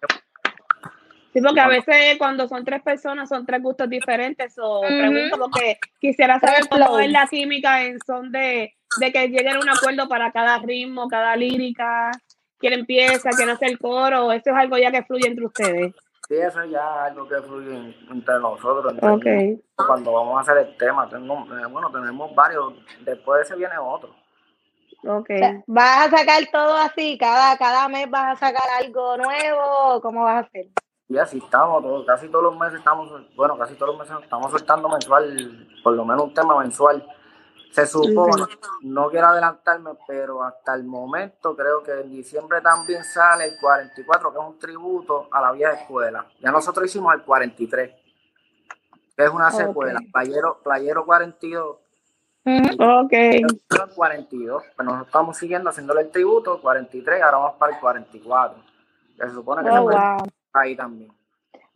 Sí, 1.31 1.39
porque 1.39 1.59
a 1.59 1.67
veces 1.67 2.17
cuando 2.17 2.47
son 2.47 2.65
tres 2.65 2.81
personas 2.81 3.29
son 3.29 3.45
tres 3.45 3.61
gustos 3.61 3.87
diferentes. 3.87 4.55
O 4.59 4.81
pregunto 4.81 5.37
porque 5.37 5.77
quisiera 5.99 6.39
saber 6.39 6.67
cómo 6.67 6.97
es 6.97 7.11
la 7.11 7.27
química 7.27 7.83
en 7.83 7.99
son 7.99 8.31
de, 8.31 8.73
de 8.99 9.11
que 9.11 9.27
lleguen 9.27 9.57
a 9.57 9.59
un 9.59 9.69
acuerdo 9.69 10.09
para 10.09 10.31
cada 10.31 10.57
ritmo, 10.57 11.07
cada 11.07 11.35
lírica, 11.35 12.09
quién 12.57 12.73
empieza, 12.73 13.29
quién 13.29 13.49
hace 13.49 13.67
el 13.67 13.77
coro. 13.77 14.31
Eso 14.31 14.49
es 14.49 14.55
algo 14.55 14.79
ya 14.79 14.91
que 14.91 15.03
fluye 15.03 15.27
entre 15.27 15.45
ustedes. 15.45 15.93
Sí, 16.27 16.35
eso 16.35 16.63
ya 16.65 16.79
es 16.79 17.11
algo 17.11 17.27
que 17.27 17.41
fluye 17.41 17.95
entre 18.11 18.39
nosotros. 18.39 18.93
Cuando 19.75 20.11
vamos 20.11 20.37
a 20.37 20.41
hacer 20.41 20.67
el 20.67 20.77
tema, 20.77 21.07
tengo, 21.09 21.35
eh, 21.57 21.65
bueno, 21.69 21.89
tenemos 21.89 22.35
varios, 22.35 22.73
después 23.05 23.39
de 23.39 23.43
ese 23.43 23.55
viene 23.55 23.77
otro. 23.77 24.09
Okay. 25.03 25.63
¿Vas 25.67 26.07
a 26.07 26.17
sacar 26.17 26.43
todo 26.51 26.75
así? 26.75 27.17
¿Cada, 27.17 27.57
cada 27.57 27.87
mes 27.87 28.09
vas 28.09 28.33
a 28.33 28.47
sacar 28.47 28.67
algo 28.77 29.15
nuevo? 29.15 30.01
¿Cómo 30.01 30.23
vas 30.23 30.43
a 30.43 30.47
hacer? 30.47 30.67
Y 31.07 31.17
así 31.17 31.37
estamos, 31.37 32.05
casi 32.05 32.27
todos 32.27 32.43
los 32.43 32.57
meses 32.57 32.79
estamos, 32.79 33.09
bueno, 33.37 33.57
casi 33.57 33.75
todos 33.75 33.95
los 33.95 33.99
meses 33.99 34.21
estamos 34.21 34.51
soltando 34.51 34.89
mensual, 34.89 35.65
por 35.81 35.93
lo 35.93 36.03
menos 36.03 36.23
un 36.23 36.33
tema 36.33 36.59
mensual. 36.59 37.07
Se 37.71 37.85
supone, 37.85 38.43
no 38.81 39.09
quiero 39.09 39.27
adelantarme, 39.27 39.91
pero 40.07 40.43
hasta 40.43 40.73
el 40.73 40.83
momento 40.83 41.55
creo 41.55 41.83
que 41.83 41.91
en 41.91 42.11
diciembre 42.11 42.59
también 42.61 43.03
sale 43.03 43.45
el 43.45 43.59
44, 43.59 44.31
que 44.31 44.39
es 44.39 44.45
un 44.45 44.57
tributo 44.57 45.27
a 45.31 45.41
la 45.41 45.51
vieja 45.51 45.73
escuela. 45.73 46.25
Ya 46.39 46.51
nosotros 46.51 46.87
hicimos 46.87 47.13
el 47.13 47.21
43, 47.21 47.91
que 49.15 49.23
es 49.23 49.29
una 49.29 49.51
secuela, 49.51 49.99
Playero, 50.11 50.59
Playero 50.63 51.05
42. 51.05 51.77
Ok. 52.79 53.11
El 53.11 53.61
42, 53.95 54.63
pero 54.75 54.83
nosotros 54.83 55.07
estamos 55.07 55.37
siguiendo 55.37 55.69
haciéndole 55.69 56.01
el 56.01 56.11
tributo, 56.11 56.61
43, 56.61 57.21
ahora 57.21 57.37
vamos 57.37 57.55
para 57.57 57.73
el 57.73 57.79
44. 57.79 58.63
Que 59.17 59.23
se 59.27 59.33
supone 59.33 59.63
que 59.63 59.69
oh, 59.69 60.17
ahí 60.53 60.75
también. 60.75 61.11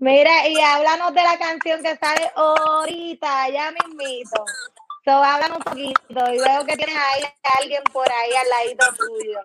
Mira, 0.01 0.47
y 0.47 0.59
háblanos 0.59 1.13
de 1.13 1.21
la 1.21 1.37
canción 1.37 1.79
que 1.83 1.95
sale 1.95 2.31
ahorita, 2.35 3.49
ya 3.49 3.71
mismito. 3.71 4.43
So, 5.03 5.11
hablan 5.11 5.53
un 5.53 5.63
poquito 5.63 6.33
y 6.33 6.37
veo 6.37 6.65
que 6.65 6.77
tienes 6.77 6.95
ahí 6.95 7.23
a 7.23 7.57
alguien 7.59 7.81
por 7.91 8.07
ahí 8.07 8.31
al 8.35 8.49
ladito 8.49 8.85
tuyo. 8.97 9.39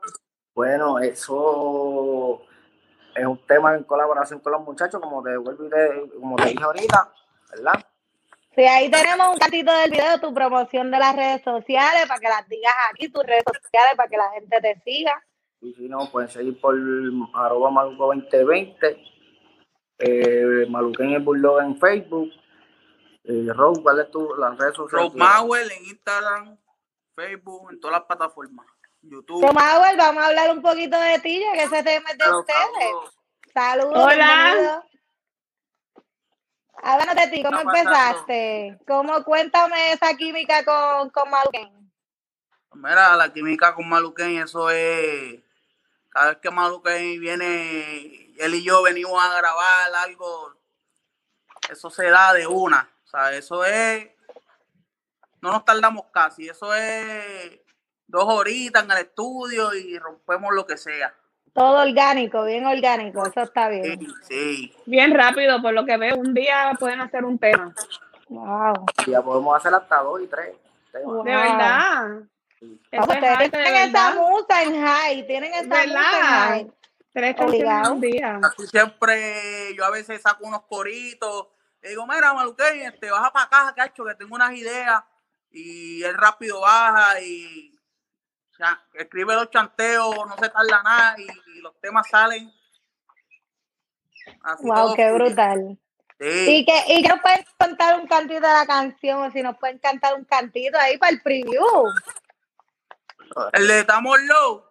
Bueno, 0.54 0.98
eso 0.98 2.42
es 3.14 3.26
un 3.26 3.38
tema 3.46 3.74
en 3.74 3.84
colaboración 3.84 4.40
con 4.40 4.52
los 4.52 4.62
muchachos, 4.62 5.00
como 5.00 5.22
te 5.22 5.36
vuelvo 5.36 5.64
y 5.64 5.70
te, 5.70 6.10
como 6.20 6.36
te 6.36 6.48
dije 6.50 6.62
ahorita, 6.62 7.12
¿verdad? 7.52 7.86
Sí, 8.54 8.62
ahí 8.64 8.90
tenemos 8.90 9.28
un 9.28 9.38
cantito 9.38 9.72
del 9.72 9.90
video, 9.90 10.20
tu 10.20 10.32
promoción 10.32 10.90
de 10.90 10.98
las 10.98 11.14
redes 11.14 11.42
sociales, 11.42 12.06
para 12.06 12.20
que 12.20 12.28
las 12.28 12.48
digas 12.48 12.74
aquí, 12.90 13.08
tus 13.08 13.24
redes 13.24 13.44
sociales, 13.46 13.94
para 13.96 14.08
que 14.08 14.16
la 14.16 14.30
gente 14.30 14.60
te 14.60 14.80
siga. 14.84 15.22
Y 15.60 15.72
si 15.74 15.88
no, 15.88 16.10
pueden 16.10 16.28
seguir 16.28 16.60
por 16.60 16.74
arroba 17.34 17.70
maluco 17.70 18.06
2020, 18.06 18.98
eh, 19.98 20.66
Maluquén 20.68 21.12
el 21.12 21.22
Bulldog 21.22 21.60
en 21.60 21.78
Facebook, 21.78 22.30
eh, 23.26 23.52
Rose, 23.52 23.82
¿cuál 23.82 24.00
es 24.00 24.10
tu 24.10 24.34
las 24.36 24.56
redes 24.56 24.76
sociales? 24.76 25.08
Rose 25.08 25.18
Mauel 25.18 25.70
en 25.70 25.84
Instagram, 25.86 26.58
Facebook, 27.14 27.70
en 27.72 27.80
todas 27.80 27.98
las 27.98 28.06
plataformas. 28.06 28.66
YouTube. 29.02 29.46
So, 29.46 29.52
Mauel, 29.52 29.96
vamos 29.96 30.22
a 30.22 30.26
hablar 30.26 30.50
un 30.50 30.62
poquito 30.62 30.98
de 30.98 31.18
ti, 31.20 31.40
ya 31.40 31.52
que 31.52 31.62
ese 31.64 31.82
tema 31.82 32.10
es 32.10 32.18
de 32.18 32.30
ustedes. 32.30 32.94
Saludos. 33.52 33.96
Hola. 33.96 34.84
Háblanos 36.82 37.14
de 37.14 37.28
ti, 37.28 37.42
¿cómo 37.42 37.60
empezaste? 37.60 38.78
¿Cómo 38.86 39.24
cuéntame 39.24 39.92
esa 39.92 40.14
química 40.14 40.64
con, 40.64 41.10
con 41.10 41.30
Maluquén? 41.30 41.90
Mira, 42.74 43.16
la 43.16 43.32
química 43.32 43.74
con 43.74 43.88
Maluquén, 43.88 44.42
eso 44.42 44.70
es. 44.70 45.40
Cada 46.10 46.28
vez 46.30 46.38
que 46.38 46.50
Maluquén 46.50 47.20
viene, 47.20 48.34
él 48.38 48.54
y 48.54 48.62
yo 48.62 48.82
venimos 48.82 49.22
a 49.22 49.36
grabar 49.36 49.94
algo, 50.04 50.54
eso 51.70 51.90
se 51.90 52.08
da 52.10 52.32
de 52.34 52.46
una. 52.46 52.88
O 53.06 53.08
sea, 53.08 53.32
eso 53.32 53.64
es, 53.64 54.08
no 55.40 55.52
nos 55.52 55.64
tardamos 55.64 56.06
casi, 56.12 56.48
eso 56.48 56.74
es 56.74 57.60
dos 58.08 58.24
horitas 58.26 58.82
en 58.82 58.90
el 58.90 58.98
estudio 58.98 59.72
y 59.74 59.96
rompemos 59.96 60.52
lo 60.52 60.66
que 60.66 60.76
sea. 60.76 61.14
Todo 61.52 61.82
orgánico, 61.82 62.44
bien 62.44 62.66
orgánico, 62.66 63.24
eso 63.24 63.42
está 63.42 63.68
bien. 63.68 64.00
Sí, 64.22 64.74
Bien 64.86 65.14
rápido, 65.14 65.62
por 65.62 65.72
lo 65.72 65.86
que 65.86 65.96
veo, 65.96 66.16
un 66.16 66.34
día 66.34 66.72
pueden 66.80 67.00
hacer 67.00 67.24
un 67.24 67.38
tema. 67.38 67.72
Wow. 68.28 68.86
Ya 69.06 69.22
podemos 69.22 69.56
hacer 69.56 69.72
hasta 69.72 70.02
dos 70.02 70.20
y 70.20 70.26
tres. 70.26 70.56
De 70.92 71.32
verdad. 71.32 72.22
Ustedes 72.60 73.50
tienen 73.52 73.88
esa 73.88 74.14
musa 74.14 74.62
en 74.64 74.84
high, 74.84 75.26
tienen 75.28 75.54
esa 75.54 75.64
musa 75.64 75.84
en 75.84 75.92
high. 75.92 76.72
Tres 77.12 77.36
canciones 77.36 77.88
un 77.88 78.00
día. 78.00 78.40
Siempre 78.68 79.74
yo 79.76 79.84
a 79.84 79.90
veces 79.90 80.20
saco 80.20 80.44
unos 80.44 80.62
coritos 80.62 81.46
le 81.86 81.90
digo, 81.90 82.04
mira, 82.04 82.34
Maluquén, 82.34 82.82
este, 82.82 83.08
baja 83.12 83.32
para 83.32 83.44
acá, 83.44 83.74
cacho, 83.76 84.04
que 84.04 84.16
tengo 84.16 84.34
unas 84.34 84.52
ideas. 84.52 85.04
Y 85.52 86.02
él 86.02 86.16
rápido 86.16 86.60
baja 86.60 87.20
y 87.20 87.72
escribe 88.94 89.34
los 89.34 89.50
chanteos, 89.50 90.16
no 90.26 90.36
se 90.36 90.48
tarda 90.48 90.82
nada 90.82 91.14
y, 91.16 91.60
los 91.60 91.80
temas 91.80 92.08
salen. 92.08 92.50
wow, 94.62 94.94
qué 94.96 95.12
brutal. 95.12 95.78
Y 96.18 96.64
que, 96.64 96.84
y 96.88 97.02
que 97.02 97.08
nos 97.08 97.20
pueden 97.20 97.44
cantar 97.56 98.00
un 98.00 98.08
cantito 98.08 98.40
de 98.40 98.52
la 98.52 98.66
canción, 98.66 99.22
o 99.22 99.30
si 99.30 99.42
nos 99.42 99.56
pueden 99.56 99.78
cantar 99.78 100.14
un 100.14 100.24
cantito 100.24 100.76
ahí 100.78 100.98
para 100.98 101.12
el 101.12 101.22
preview. 101.22 101.64
El 103.52 103.68
de 103.68 103.80
Estamos 103.80 104.18
Low. 104.22 104.64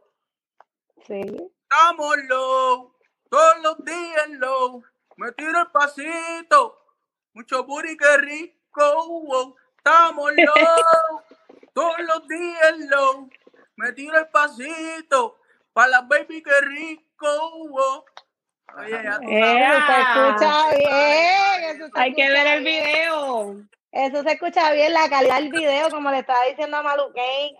Sí. 1.07 1.22
Estamos 1.22 2.17
low, 2.27 2.93
todos 3.29 3.62
los 3.63 3.86
días 3.86 4.29
low. 4.31 4.84
Me 5.17 5.31
tiro 5.31 5.62
el 5.62 5.67
pasito, 5.72 6.85
mucho 7.36 7.65
booty, 7.65 7.98
qué 7.98 8.18
rico, 8.18 9.56
estamos 9.77 10.32
low, 10.38 11.22
todos 11.74 12.00
los 12.00 12.27
días 12.27 12.77
low, 12.89 13.30
me 13.75 13.92
tiro 13.92 14.18
el 14.18 14.27
pasito, 14.30 15.38
para 15.74 15.89
las 15.89 16.08
baby, 16.08 16.42
qué 16.42 16.62
rico, 16.62 18.06
Oye, 18.77 18.92
ya 18.92 19.20
tú 19.20 19.30
sabes. 19.30 19.86
se 19.86 20.01
escucha 20.01 20.70
bien. 20.75 21.92
Hay 21.94 22.13
que 22.13 22.30
ver 22.30 22.48
el 22.48 22.63
video. 22.63 23.56
Eso 23.92 24.24
se 24.24 24.34
escucha 24.34 24.72
bien, 24.74 24.94
la 24.94 25.08
calidad 25.08 25.38
del 25.38 25.50
video, 25.50 25.89
como 25.89 26.12
le 26.12 26.20
estaba 26.20 26.44
diciendo 26.46 26.75
a 26.75 26.82
Malu 26.82 27.04
eh, 27.15 27.56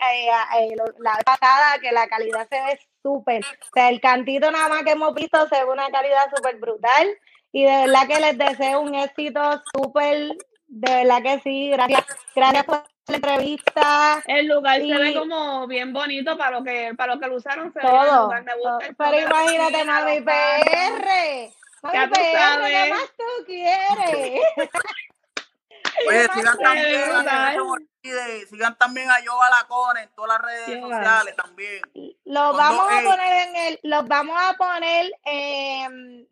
eh, 0.60 0.76
la 1.00 1.18
pasada, 1.24 1.80
que 1.80 1.94
la 1.94 2.08
calidad 2.08 2.46
se 2.50 2.62
ve 2.62 2.80
súper. 3.02 3.42
O 3.46 3.70
sea, 3.74 3.90
el 3.90 4.02
cantito 4.02 4.52
nada 4.52 4.68
más 4.68 4.84
que 4.84 4.92
hemos 4.92 5.14
visto 5.14 5.48
se 5.48 5.64
ve 5.64 5.72
una 5.72 5.90
calidad 5.90 6.26
súper 6.36 6.58
brutal. 6.58 7.08
Y 7.56 7.64
de 7.64 7.72
verdad 7.72 8.06
que 8.06 8.20
les 8.20 8.38
deseo 8.38 8.82
un 8.82 8.96
éxito 8.96 9.40
súper, 9.74 10.36
de 10.68 10.94
verdad 10.94 11.22
que 11.24 11.40
sí. 11.40 11.70
Gracias, 11.70 12.06
gracias 12.36 12.66
por 12.66 12.84
la 13.08 13.16
entrevista. 13.16 14.24
El 14.28 14.48
lugar 14.48 14.82
se 14.82 14.98
ve 14.98 15.14
como 15.14 15.66
bien 15.66 15.94
bonito 15.94 16.38
para 16.38 16.60
lo 16.60 16.66
que, 16.66 16.92
para 16.98 17.16
lo 17.16 17.22
que 17.22 17.28
lo 17.28 17.38
usaron. 17.38 17.72
Se 17.72 17.80
todo. 17.80 18.30
Pero 18.98 19.20
imagínate, 19.22 19.86
Mami 19.86 20.20
PR. 20.20 21.54
Mami 21.82 22.08
PR, 22.10 22.68
¿qué 22.68 22.90
más 22.90 23.14
tú 23.16 23.46
quieres? 23.46 24.42
Oye, 26.08 26.28
sigan 26.34 26.58
también, 26.58 28.48
sigan 28.50 28.78
también 28.78 29.10
a 29.10 29.20
Yo 29.22 29.38
Balacón 29.38 29.98
en 29.98 30.10
todas 30.16 30.40
las 30.40 30.42
redes 30.42 30.82
sociales 30.82 31.36
también. 31.36 31.82
Los 32.26 32.58
vamos 32.58 32.86
a 32.92 33.02
poner 33.04 33.48
en 33.48 33.56
el, 33.56 33.80
los 33.84 34.08
vamos 34.08 34.38
a 34.40 34.54
poner 34.54 35.12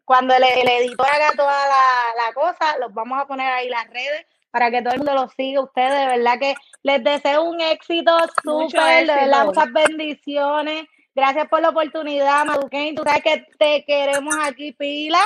cuando 0.06 0.36
el, 0.36 0.44
editor 0.44 1.08
haga 1.08 1.32
toda 1.36 1.68
la, 1.68 2.26
la, 2.26 2.34
cosa, 2.34 2.78
los 2.80 2.94
vamos 2.94 3.20
a 3.20 3.26
poner 3.26 3.52
ahí 3.52 3.70
las 3.70 3.90
redes 3.90 4.26
para 4.52 4.70
que 4.70 4.82
todo 4.82 4.94
el 4.94 5.00
mundo 5.00 5.16
lo 5.16 5.30
siga. 5.30 5.62
Ustedes, 5.62 5.92
de 5.92 6.18
verdad 6.18 6.40
que 6.40 6.56
les 6.84 7.04
deseo 7.04 7.44
un 7.44 7.60
éxito 7.62 8.18
súper, 8.44 9.08
de 9.08 9.16
verdad, 9.16 9.46
muchas 9.46 9.72
bendiciones. 9.72 10.86
Gracias 11.16 11.48
por 11.48 11.62
la 11.62 11.70
oportunidad, 11.70 12.46
Maduquén. 12.46 12.96
Tú 12.96 13.04
sabes 13.04 13.24
que 13.24 13.48
te 13.58 13.86
queremos 13.86 14.36
aquí, 14.44 14.72
pila. 14.72 15.24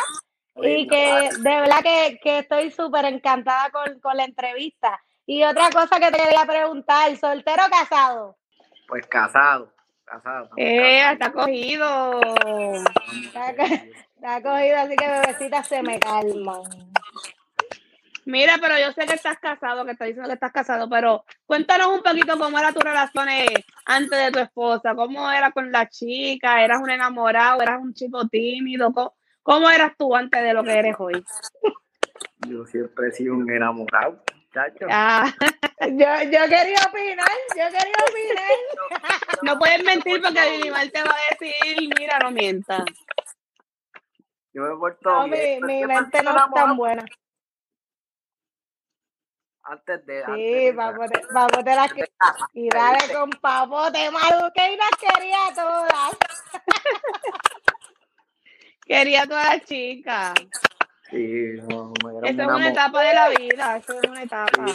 Y 0.61 0.87
que 0.87 1.29
de 1.39 1.61
verdad 1.61 1.79
que, 1.81 2.39
estoy 2.39 2.71
súper 2.71 3.05
encantada 3.05 3.69
con, 3.69 3.99
con 3.99 4.17
la 4.17 4.25
entrevista. 4.25 4.99
Y 5.25 5.43
otra 5.43 5.69
cosa 5.69 5.99
que 5.99 6.09
te 6.09 6.23
quería 6.23 6.45
preguntar, 6.45 7.15
¿soltero 7.17 7.63
o 7.65 7.69
casado? 7.69 8.37
Pues 8.87 9.05
casado, 9.07 9.73
casado. 10.05 10.49
Eh, 10.55 11.11
está 11.11 11.33
cogido. 11.33 12.21
Está, 14.15 14.41
cogido, 14.41 14.77
así 14.77 14.95
que 14.95 15.07
bebecitas 15.07 15.67
se 15.67 15.83
me 15.83 15.99
calman. 15.99 16.61
Mira, 18.25 18.57
pero 18.59 18.77
yo 18.79 18.91
sé 18.93 19.05
que 19.05 19.15
estás 19.15 19.37
casado, 19.39 19.85
que 19.85 19.91
estás 19.91 20.07
diciendo 20.07 20.29
que 20.29 20.35
estás 20.35 20.51
casado, 20.51 20.89
pero 20.89 21.25
cuéntanos 21.45 21.87
un 21.87 22.01
poquito 22.01 22.37
cómo 22.37 22.57
era 22.57 22.71
tu 22.73 22.79
relación 22.79 23.27
antes 23.85 24.19
de 24.19 24.31
tu 24.31 24.39
esposa, 24.39 24.95
cómo 24.95 25.29
era 25.29 25.51
con 25.51 25.71
la 25.71 25.87
chica, 25.87 26.63
eras 26.63 26.81
un 26.81 26.89
enamorado, 26.89 27.61
eras 27.61 27.81
un 27.81 27.93
chico 27.93 28.27
tímido, 28.27 28.91
cómo, 28.93 29.16
cómo 29.47 29.69
eras 29.69 29.93
tú 29.97 30.13
antes 30.13 30.43
de 30.43 30.53
lo 30.53 30.61
que 30.61 30.77
eres 30.77 30.95
hoy. 30.99 31.23
Yo 32.49 32.65
siempre 32.65 33.07
he 33.07 33.11
sido 33.13 33.33
un 33.33 33.49
enamorado. 33.49 34.21
Ah, 34.89 35.31
yo, 35.81 36.07
yo 36.23 36.41
quería 36.49 36.79
opinar, 36.89 37.37
yo 37.55 37.65
quería 37.65 37.97
opinar. 38.09 39.41
No 39.43 39.57
puedes 39.57 39.83
mentir 39.85 40.21
porque 40.21 40.39
animal 40.39 40.91
te 40.91 41.01
va 41.01 41.11
a 41.11 41.35
decir, 41.39 41.89
mira, 41.97 42.19
no 42.19 42.31
mientas. 42.31 42.83
Yo 44.51 44.63
me 44.63 44.69
he 44.69 44.73
vuelto 44.73 45.27
Mi, 45.27 45.61
mi 45.61 45.85
mente 45.85 46.23
no 46.23 46.31
es 46.31 46.53
tan 46.53 46.75
buena. 46.75 47.05
Antes 49.63 50.05
de. 50.05 50.25
Sí, 50.25 50.75
papote, 50.75 51.21
papote 51.33 51.75
las 51.75 51.93
que. 51.93 52.05
Y 52.53 52.69
dale 52.69 53.13
con 53.13 53.29
papote, 53.29 54.11
las 54.11 54.91
quería 54.99 55.39
todas. 55.55 56.17
Quería 58.87 59.25
todas 59.25 59.57
las 59.57 59.65
chicas. 59.65 60.33
Sí, 61.09 61.53
no, 61.69 61.93
Eso 62.23 62.41
es 62.41 62.47
una 62.47 62.69
etapa 62.69 63.01
de 63.01 63.13
la 63.13 63.29
vida, 63.29 63.77
eso 63.77 63.93
es 63.93 64.09
una 64.09 64.23
etapa. 64.23 64.65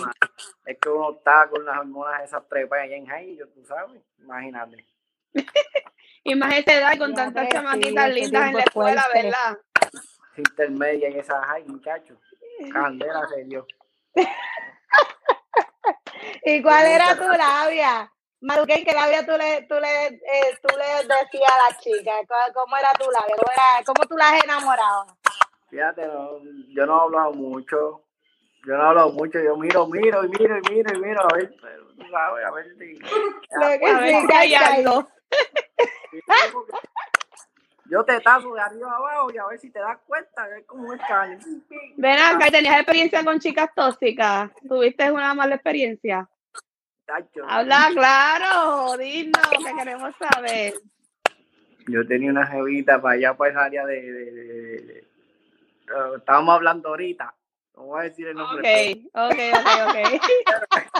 es 0.64 0.78
que 0.78 0.88
uno 0.88 1.12
está 1.12 1.46
con 1.48 1.64
las 1.64 1.78
hormonas 1.78 2.24
esas 2.24 2.48
trepas 2.48 2.80
allá 2.80 2.96
en 2.96 3.06
Jai, 3.06 3.38
tú 3.54 3.64
sabes, 3.66 4.02
imagínate. 4.18 4.86
Imagínate 6.24 6.74
edad 6.74 6.98
con 6.98 7.14
tantas 7.14 7.48
chamaquitas 7.48 8.12
lindas 8.12 8.48
en 8.48 8.54
la 8.54 8.62
escuela, 8.62 9.04
¿verdad? 9.12 9.58
Intermedia 10.36 11.08
en 11.08 11.18
esa 11.18 11.42
Jai, 11.42 11.64
muchachos. 11.64 12.18
Candela 12.72 13.26
se 13.28 13.44
dio. 13.44 13.66
¿Y 16.44 16.62
cuál 16.62 16.86
era 16.86 17.16
tu 17.16 17.28
labia? 17.28 18.12
Maruquén, 18.42 18.84
¿qué 18.84 18.92
labia 18.92 19.24
tú 19.24 19.32
le, 19.38 19.62
tú 19.68 19.74
le, 19.76 20.06
eh, 20.06 20.58
tú 20.60 20.76
le 20.76 20.84
decías 21.06 21.52
a 21.52 21.70
la 21.70 21.78
chica? 21.78 22.10
¿Cómo 22.52 22.76
era 22.76 22.92
tu 22.94 23.08
labia? 23.08 23.36
¿Cómo, 23.36 23.52
era, 23.52 23.84
cómo 23.86 24.04
tú 24.08 24.16
las 24.16 24.42
enamorabas? 24.42 25.14
Fíjate, 25.70 26.02
yo 26.70 26.86
no 26.86 26.98
he 26.98 27.02
hablado 27.02 27.32
mucho. 27.34 28.02
Yo 28.66 28.76
no 28.76 28.82
he 28.82 28.86
hablado 28.88 29.12
mucho. 29.12 29.38
Yo 29.38 29.56
miro, 29.56 29.86
miro 29.86 30.24
y 30.24 30.28
miro 30.28 30.58
y 30.58 30.70
miro 30.72 30.92
y 30.92 31.00
miro. 31.00 31.20
A 31.22 31.34
ver, 31.36 31.54
pero 31.62 31.86
tú 31.94 32.02
sabes, 32.10 32.44
a 32.44 32.50
ver 32.50 32.66
si. 32.76 32.94
Lo 32.94 33.68
que 33.78 34.26
sí, 34.26 34.32
hay 34.34 34.54
algo. 34.54 35.06
Yo 37.84 38.04
te 38.04 38.20
tazo 38.20 38.54
de 38.54 38.60
arriba 38.60 38.96
abajo 38.96 39.32
y 39.32 39.38
a 39.38 39.46
ver 39.46 39.60
si 39.60 39.70
te 39.70 39.78
das 39.78 39.98
cuenta 40.04 40.48
que 40.48 40.60
es 40.60 40.66
como 40.66 40.88
un 40.88 40.98
escáner. 40.98 41.38
Ven 41.96 42.18
acá, 42.18 42.50
¿tenías 42.50 42.76
experiencia 42.76 43.24
con 43.24 43.38
chicas 43.38 43.70
tóxicas? 43.72 44.50
¿Tuviste 44.68 45.12
una 45.12 45.32
mala 45.32 45.54
experiencia? 45.54 46.28
Habla 47.48 47.88
claro, 47.92 48.96
dinos, 48.98 49.48
que 49.50 49.74
queremos 49.76 50.14
saber. 50.16 50.74
Yo 51.88 52.06
tenía 52.06 52.30
una 52.30 52.46
jevita 52.46 53.00
para 53.00 53.14
allá, 53.14 53.36
para 53.36 53.50
esa 53.50 53.64
área 53.64 53.86
de 53.86 55.02
estábamos 56.16 56.54
hablando 56.54 56.88
ahorita. 56.88 57.34
No 57.76 57.84
voy 57.84 58.00
a 58.00 58.02
decir 58.04 58.28
el 58.28 58.36
nombre. 58.36 59.02
Ok, 59.12 59.30
ok, 59.30 59.38
ok, 59.54 59.68
ok. 59.88 60.22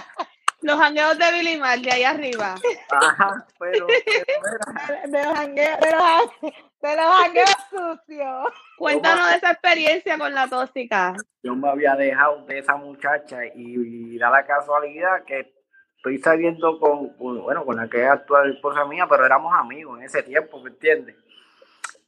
los 0.62 0.79
jangueos 0.79 1.18
de 1.18 1.33
Billy 1.33 1.59
Mar, 1.59 1.79
de 1.81 1.92
ahí 1.92 2.05
arriba. 2.05 2.55
Ajá, 2.90 3.46
pero. 3.59 3.87
de 5.07 5.25
los 5.25 5.35
jangueos, 5.35 5.81
de 5.81 5.90
los, 5.90 6.83
de 6.83 6.96
los 6.96 7.96
sucios. 8.07 8.48
Cuéntanos 8.79 9.29
de 9.31 9.37
esa 9.37 9.51
experiencia 9.51 10.18
con 10.18 10.35
la 10.35 10.48
tóxica. 10.48 11.14
Yo 11.42 11.55
me 11.55 11.68
había 11.68 11.94
dejado 11.94 12.44
de 12.46 12.59
esa 12.59 12.77
muchacha 12.77 13.44
y, 13.55 14.18
da 14.18 14.31
la 14.31 14.46
casualidad 14.46 15.25
que 15.25 15.62
estoy 16.02 16.18
saliendo 16.18 16.80
con, 16.80 17.16
bueno, 17.16 17.64
con 17.64 17.76
la 17.76 17.88
que 17.88 18.02
es 18.02 18.08
actual 18.08 18.52
esposa 18.52 18.84
mía, 18.86 19.06
pero 19.08 19.24
éramos 19.24 19.54
amigos 19.54 20.00
en 20.00 20.06
ese 20.06 20.24
tiempo, 20.24 20.60
¿me 20.60 20.70
entiendes? 20.70 21.14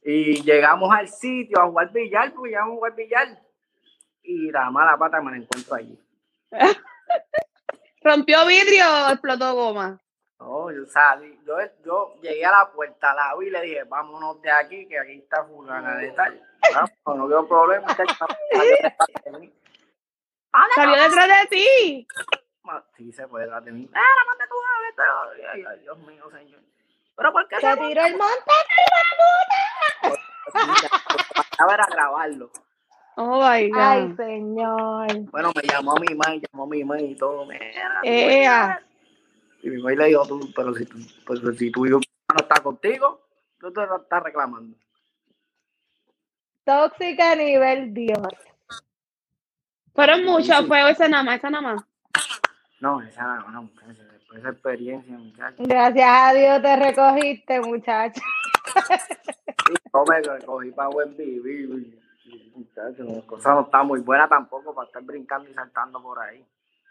Y 0.02 0.42
llegamos 0.42 0.92
al 0.92 1.06
sitio 1.06 1.60
a 1.60 1.66
jugar 1.66 1.92
billar, 1.92 2.32
porque 2.34 2.50
llegamos 2.50 2.72
a 2.72 2.74
jugar 2.74 2.96
billar. 2.96 3.28
Y 4.24 4.50
la 4.50 4.68
mala 4.72 4.98
pata 4.98 5.22
me 5.22 5.30
la 5.30 5.36
encuentro 5.36 5.76
allí. 5.76 5.96
¿Rompió 8.02 8.44
vidrio 8.46 8.84
o 8.84 9.10
explotó 9.12 9.54
goma? 9.54 10.00
No, 10.40 10.72
yo 10.72 10.84
salí, 10.86 11.38
yo, 11.46 11.54
yo 11.84 12.16
llegué 12.20 12.44
a 12.44 12.50
la 12.50 12.72
puerta, 12.72 13.14
la 13.14 13.36
vi 13.38 13.46
y 13.46 13.50
le 13.50 13.62
dije, 13.62 13.84
vámonos 13.84 14.42
de 14.42 14.50
aquí, 14.50 14.88
que 14.88 14.98
aquí 14.98 15.18
está 15.18 15.44
fulana 15.44 15.98
de 15.98 16.10
tal. 16.10 16.42
No, 17.06 17.14
no 17.14 17.28
veo 17.28 17.46
problema. 17.46 17.86
¿Salió 20.74 21.02
detrás 21.02 21.28
de 21.28 21.46
ti? 21.50 22.08
Sí, 22.96 23.12
se 23.12 23.28
puede 23.28 23.44
detrás 23.44 23.64
de 23.64 23.72
mí. 23.72 23.88
¡Ah, 23.94 24.24
mate 24.28 24.44
tú 24.48 24.54
a 24.56 25.52
Ay, 25.52 25.64
ay, 25.68 25.80
Dios 25.80 25.98
mío, 25.98 26.30
señor. 26.30 26.60
¿Pero 27.16 27.32
por 27.32 27.48
qué 27.48 27.56
se 27.60 27.76
tiró 27.76 28.04
el 28.06 28.16
monte, 28.16 28.52
A 31.58 31.66
ver, 31.66 31.80
a 31.80 31.86
grabarlo. 31.86 32.50
Oh 33.16 33.38
my 33.38 33.68
God. 33.68 33.78
Ay, 33.80 34.14
señor. 34.16 35.30
Bueno, 35.30 35.52
me 35.54 35.62
llamó 35.62 35.96
a 35.96 36.00
mi 36.00 36.14
mamá, 36.14 36.34
llamó 36.34 36.64
a 36.64 36.66
mi 36.66 36.84
mamá 36.84 37.00
y 37.00 37.14
todo. 37.16 37.46
Mira, 37.46 38.82
y 39.62 39.70
mi 39.70 39.76
mamá 39.78 39.92
le 39.92 40.06
dijo, 40.06 40.26
tú, 40.26 40.52
pero 40.54 40.74
si, 40.74 40.84
tu, 40.86 40.98
pues, 41.24 41.40
si 41.58 41.70
tu 41.70 41.86
hijo 41.86 41.98
no 41.98 42.36
está 42.38 42.62
contigo, 42.62 43.26
tú 43.58 43.72
te 43.72 43.82
estás 43.82 44.22
reclamando. 44.22 44.76
Tóxica 46.64 47.32
a 47.32 47.36
nivel 47.36 47.94
Dios. 47.94 48.28
Fueron 49.94 50.24
muchos, 50.24 50.66
fue 50.66 50.90
esa 50.90 51.08
nada 51.08 51.22
más, 51.22 51.36
esa 51.36 51.50
nada 51.50 51.74
más. 51.74 51.93
No, 52.84 53.00
esa 53.00 53.22
nada 53.22 53.50
más, 53.50 53.70
esa 54.36 54.50
experiencia, 54.50 55.16
muchacho. 55.16 55.56
Gracias 55.56 56.06
a 56.06 56.34
Dios 56.34 56.60
te 56.60 56.76
recogiste, 56.76 57.60
muchacho. 57.62 58.20
no 59.94 60.04
me 60.04 60.20
recogí 60.20 60.70
para 60.70 60.88
buen 60.90 61.16
vivir, 61.16 61.98
muchacho. 62.54 63.04
La 63.04 63.22
cosa 63.22 63.54
no 63.54 63.62
está 63.62 63.82
muy 63.82 64.00
buena 64.00 64.28
tampoco 64.28 64.74
para 64.74 64.86
estar 64.86 65.02
brincando 65.02 65.48
y 65.48 65.54
saltando 65.54 66.02
por 66.02 66.18
ahí. 66.18 66.44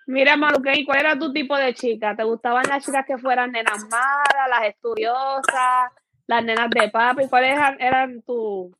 Mira, 0.07 0.35
Maluque, 0.35 0.83
¿cuál 0.83 1.01
era 1.01 1.19
tu 1.19 1.31
tipo 1.31 1.55
de 1.55 1.75
chica? 1.75 2.15
¿Te 2.15 2.23
gustaban 2.23 2.63
las 2.67 2.83
chicas 2.83 3.05
que 3.05 3.19
fueran 3.19 3.51
nenas 3.51 3.87
malas, 3.87 4.49
las 4.49 4.63
estudiosas, 4.69 5.91
las 6.25 6.43
nenas 6.43 6.71
de 6.71 6.89
papi? 6.89 7.27
¿Cuáles 7.27 7.55
eran, 7.77 8.23
tus 8.23 8.71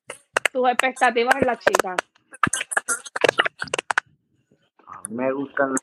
expectativas 0.67 1.35
en 1.35 1.45
las 1.45 1.59
chicas? 1.59 1.95
A 4.87 5.01
mí 5.02 5.02
me 5.13 5.31
gustan 5.31 5.75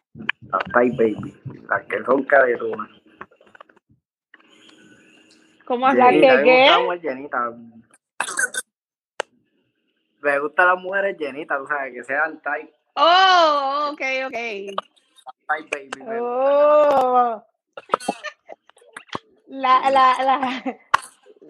las 0.51 0.65
Thai 0.73 0.91
Baby, 0.91 1.35
las 1.69 1.87
que 1.87 2.03
son 2.05 2.25
caderonas. 2.25 2.91
¿Cómo 5.65 5.87
así? 5.87 5.99
¿La 5.99 6.11
que 6.11 6.43
qué? 6.45 6.69
Me 10.23 10.39
gustan 10.41 10.67
las 10.67 10.79
mujeres 10.79 11.17
llenitas, 11.17 11.59
tú 11.59 11.67
sabes, 11.67 11.95
que 11.95 12.05
sean 12.05 12.41
Thai. 12.43 12.71
Oh, 12.95 13.91
ok, 13.93 14.01
ok. 14.27 14.33
Thai 15.47 15.63
Baby. 15.71 16.03
Oh. 16.21 17.43
La, 19.53 19.91
la, 19.91 20.15
la, 20.23 20.63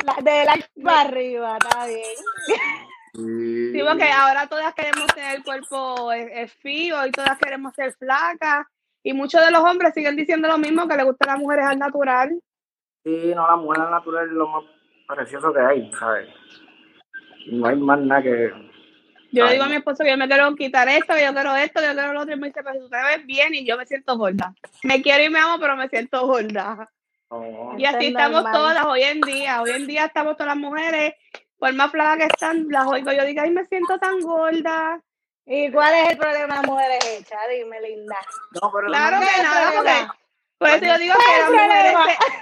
la 0.07 0.15
de 0.23 0.45
la 0.47 0.55
para 0.83 1.01
arriba, 1.03 1.59
está 1.59 1.85
bien. 1.85 2.17
Sí, 3.13 3.81
porque 3.87 4.11
ahora 4.11 4.47
todas 4.47 4.75
queremos 4.75 5.07
tener 5.09 5.37
el 5.37 5.43
cuerpo 5.43 6.11
fío 6.61 7.07
y 7.07 7.11
todas 7.11 7.39
queremos 7.39 7.75
ser 7.75 7.93
flacas. 7.95 8.67
Y 9.03 9.13
muchos 9.15 9.45
de 9.45 9.51
los 9.51 9.63
hombres 9.63 9.95
siguen 9.95 10.17
diciendo 10.17 10.47
lo 10.47 10.59
mismo, 10.59 10.87
que 10.87 10.97
les 10.97 11.07
gustan 11.07 11.29
las 11.29 11.39
mujeres 11.39 11.67
al 11.67 11.79
natural. 11.79 12.39
Sí, 13.03 13.33
no, 13.35 13.47
la 13.47 13.57
mujer 13.57 13.83
al 13.83 13.91
natural 13.91 14.27
es 14.27 14.33
lo 14.33 14.47
más 14.49 14.65
precioso 15.09 15.53
que 15.53 15.61
hay, 15.61 15.91
¿sabes? 15.93 16.29
No 17.51 17.67
hay 17.67 17.77
más 17.77 17.99
nada 18.01 18.23
que... 18.23 18.53
Yo 19.33 19.47
le 19.47 19.53
digo 19.53 19.65
a 19.65 19.69
mi 19.69 19.77
esposo 19.77 20.03
que 20.03 20.11
yo 20.11 20.17
me 20.17 20.27
quiero 20.27 20.55
quitar 20.57 20.89
esto, 20.89 21.15
que 21.15 21.25
yo 21.25 21.33
quiero 21.33 21.55
esto, 21.55 21.81
que 21.81 21.87
yo 21.87 21.93
quiero 21.93 22.13
lo 22.13 22.21
otro, 22.23 22.35
y 22.35 22.39
me 22.39 22.49
dice, 22.49 22.63
pero 22.65 22.81
tú 22.81 22.89
te 22.91 22.97
ves 22.97 23.27
bien 23.27 23.55
y 23.55 23.65
yo 23.65 23.77
me 23.77 23.87
siento 23.87 24.19
gorda. 24.19 24.53
Me 24.83 25.01
quiero 25.03 25.23
y 25.23 25.31
me 25.31 25.39
amo, 25.39 25.59
pero 25.61 25.77
me 25.77 25.89
siento 25.89 26.27
gorda. 26.27 26.91
y 27.79 27.85
así 27.85 28.09
estamos 28.09 28.45
todas 28.53 28.85
hoy 28.85 29.03
en 29.03 29.21
día. 29.21 29.63
Hoy 29.63 29.71
en 29.71 29.87
día 29.87 30.07
estamos 30.07 30.37
todas 30.37 30.49
las 30.49 30.57
mujeres 30.57 31.15
por 31.61 31.73
más 31.75 31.91
flacas 31.93 32.17
que 32.19 32.25
están, 32.25 32.67
las 32.69 32.87
oigo 32.89 33.13
yo 33.13 33.25
digo, 33.25 33.43
ay, 33.43 33.51
me 33.53 33.65
siento 33.67 33.99
tan 33.99 34.19
gorda, 34.21 35.01
¿Y 35.47 35.71
cuál 35.73 35.93
es 35.95 36.11
el 36.11 36.19
problema 36.19 36.47
de 36.55 36.61
las 36.61 36.67
mujeres 36.67 36.99
hechas? 37.07 37.39
Dime, 37.51 37.81
linda. 37.81 38.15
No, 38.61 38.71
pero 38.73 38.87
Claro 38.87 39.17
no- 39.17 39.23
que 39.23 39.43
no, 39.43 39.51
porque 39.77 40.07
por 40.59 40.69
eso 40.69 40.85
yo 40.85 40.99
digo 40.99 41.15
que 41.15 41.41
las 41.41 41.51
mujeres, 41.51 41.95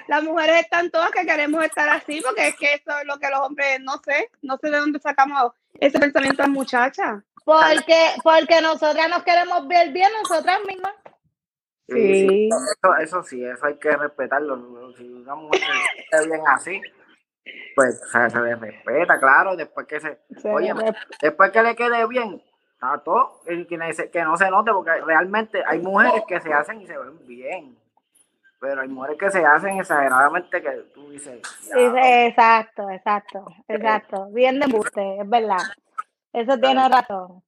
las 0.09 0.22
mujeres 0.24 0.61
están 0.61 0.90
todas 0.90 1.11
que 1.12 1.24
queremos 1.24 1.64
estar 1.64 1.88
así, 1.88 2.20
porque 2.20 2.48
es 2.48 2.57
que 2.57 2.74
eso 2.74 2.98
es 2.98 3.07
lo 3.07 3.18
que 3.18 3.31
los 3.31 3.40
hombres, 3.40 3.81
no 3.81 3.98
sé, 4.04 4.31
no 4.42 4.59
sé 4.59 4.68
de 4.70 4.78
dónde 4.78 4.98
sacamos 4.98 5.52
ese 5.81 5.98
pensamiento 5.98 6.42
a 6.42 6.48
muchachas. 6.48 7.22
Porque, 7.44 8.11
porque 8.22 8.61
nosotras 8.61 9.09
nos 9.09 9.22
queremos 9.22 9.66
ver 9.68 9.90
bien 9.90 10.11
nosotras 10.20 10.59
mismas. 10.66 10.92
Sí, 11.88 12.28
sí, 12.28 12.48
Eso, 12.50 12.96
eso 13.00 13.22
sí, 13.22 13.42
eso 13.42 13.64
hay 13.64 13.78
que 13.78 13.96
respetarlo. 13.96 14.92
Si 14.98 15.04
una 15.04 15.35
mujer 15.35 15.62
está 15.96 16.20
bien 16.26 16.42
así, 16.48 16.83
pues 17.74 18.00
se 18.11 18.40
le 18.40 18.54
respeta, 18.56 19.18
claro. 19.18 19.56
Después 19.56 19.87
que 19.87 20.00
se, 20.00 20.18
Se 20.40 20.50
oye, 20.50 20.72
le- 20.74 20.94
después 21.20 21.50
que 21.50 21.62
le 21.62 21.76
quede 21.76 22.06
bien, 22.06 22.42
está 22.74 22.98
todo, 23.04 23.40
que, 23.46 23.66
que 24.11 24.22
no 24.24 24.37
se 24.37 24.50
note, 24.50 24.72
porque 24.72 25.00
realmente 25.02 25.62
hay 25.66 25.78
mujeres 25.80 26.24
que 26.26 26.40
se 26.40 26.52
hacen 26.52 26.80
y 26.80 26.87
se 26.87 26.96
ven 26.96 27.26
bien. 27.26 27.78
Pero 28.61 28.80
hay 28.80 28.88
mujeres 28.88 29.18
que 29.18 29.30
se 29.30 29.44
hacen 29.46 29.78
exageradamente 29.78 30.61
que 30.61 30.70
tú 30.92 31.11
dices, 31.11 31.40
Sí, 31.61 31.70
exacto, 31.76 32.90
exacto, 32.90 33.46
exacto. 33.68 34.26
Bien 34.32 34.58
de 34.58 34.64
embuste, 34.66 35.20
es 35.20 35.28
verdad. 35.30 35.62
Eso 36.32 36.58
tiene 36.58 36.88
razón. 36.88 37.42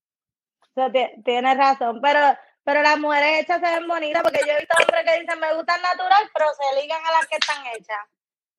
Eso 0.77 0.91
ti- 0.93 1.23
tiene 1.25 1.55
razón. 1.57 2.01
Pero, 2.01 2.21
pero 2.63 2.83
las 2.83 2.97
mujeres 2.99 3.41
hechas 3.41 3.61
se 3.61 3.75
ven 3.79 3.89
bonitas 3.89 4.23
porque 4.23 4.39
yo 4.47 4.53
he 4.53 4.59
visto 4.61 4.77
hombres 4.81 5.03
que 5.05 5.21
dicen 5.21 5.41
me 5.41 5.53
gustan 5.55 5.83
natural, 5.83 6.23
pero 6.33 6.47
se 6.55 6.81
ligan 6.81 7.01
a 7.05 7.13
las 7.13 7.27
que 7.27 7.37
están 7.37 7.67
hechas. 7.75 7.99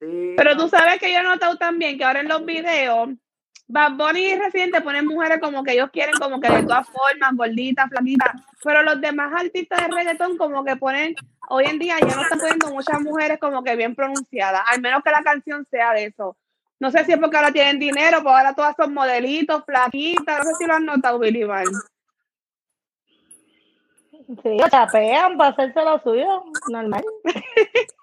Sí, 0.02 0.34
Pero 0.36 0.58
tú 0.58 0.68
sabes 0.68 1.00
que 1.00 1.14
yo 1.14 1.20
he 1.20 1.24
notado 1.24 1.58
también 1.58 1.98
que 1.98 2.04
ahora 2.04 2.22
en 2.22 2.28
los 2.28 2.44
videos, 2.44 3.10
Bad 3.68 3.94
Bunny 3.94 4.32
y 4.32 4.36
Residente 4.36 4.82
ponen 4.82 5.06
mujeres 5.06 5.40
como 5.40 5.64
que 5.64 5.74
ellos 5.74 5.92
quieren 5.94 6.16
como 6.20 6.42
que 6.42 6.50
de 6.50 6.64
todas 6.64 6.88
formas, 6.88 7.36
gorditas, 7.36 7.88
flaquitas, 7.88 8.32
pero 8.64 8.82
los 8.82 9.00
demás 9.00 9.32
artistas 9.34 9.80
de 9.80 9.96
reggaetón 9.96 10.38
como 10.38 10.66
que 10.66 10.76
ponen, 10.76 11.14
hoy 11.50 11.66
en 11.66 11.78
día 11.78 11.98
ya 12.00 12.16
no 12.16 12.24
están 12.24 12.40
poniendo 12.40 12.72
muchas 12.72 13.00
mujeres 13.00 13.38
como 13.40 13.64
que 13.64 13.76
bien 13.76 13.94
pronunciadas, 13.94 14.64
al 14.66 14.82
menos 14.82 15.04
que 15.04 15.12
la 15.12 15.22
canción 15.22 15.68
sea 15.70 15.94
de 15.94 16.06
eso. 16.06 16.36
No 16.80 16.90
sé 16.90 17.06
si 17.06 17.12
es 17.12 17.20
porque 17.20 17.38
ahora 17.38 17.52
tienen 17.52 17.78
dinero, 17.78 18.18
pero 18.24 18.32
ahora 18.32 18.56
todas 18.56 18.76
son 18.76 18.92
modelitos, 18.96 19.64
flaquitas, 19.66 20.40
no 20.40 20.44
sé 20.46 20.56
si 20.58 20.66
lo 20.66 20.74
han 20.74 20.86
notado, 20.86 21.20
Billy 21.20 21.44
Van. 21.44 21.66
Sí, 24.44 24.58
chapean 24.72 25.38
para 25.38 25.52
hacerse 25.52 25.80
lo 25.80 26.00
suyo, 26.00 26.44
normal. 26.70 27.04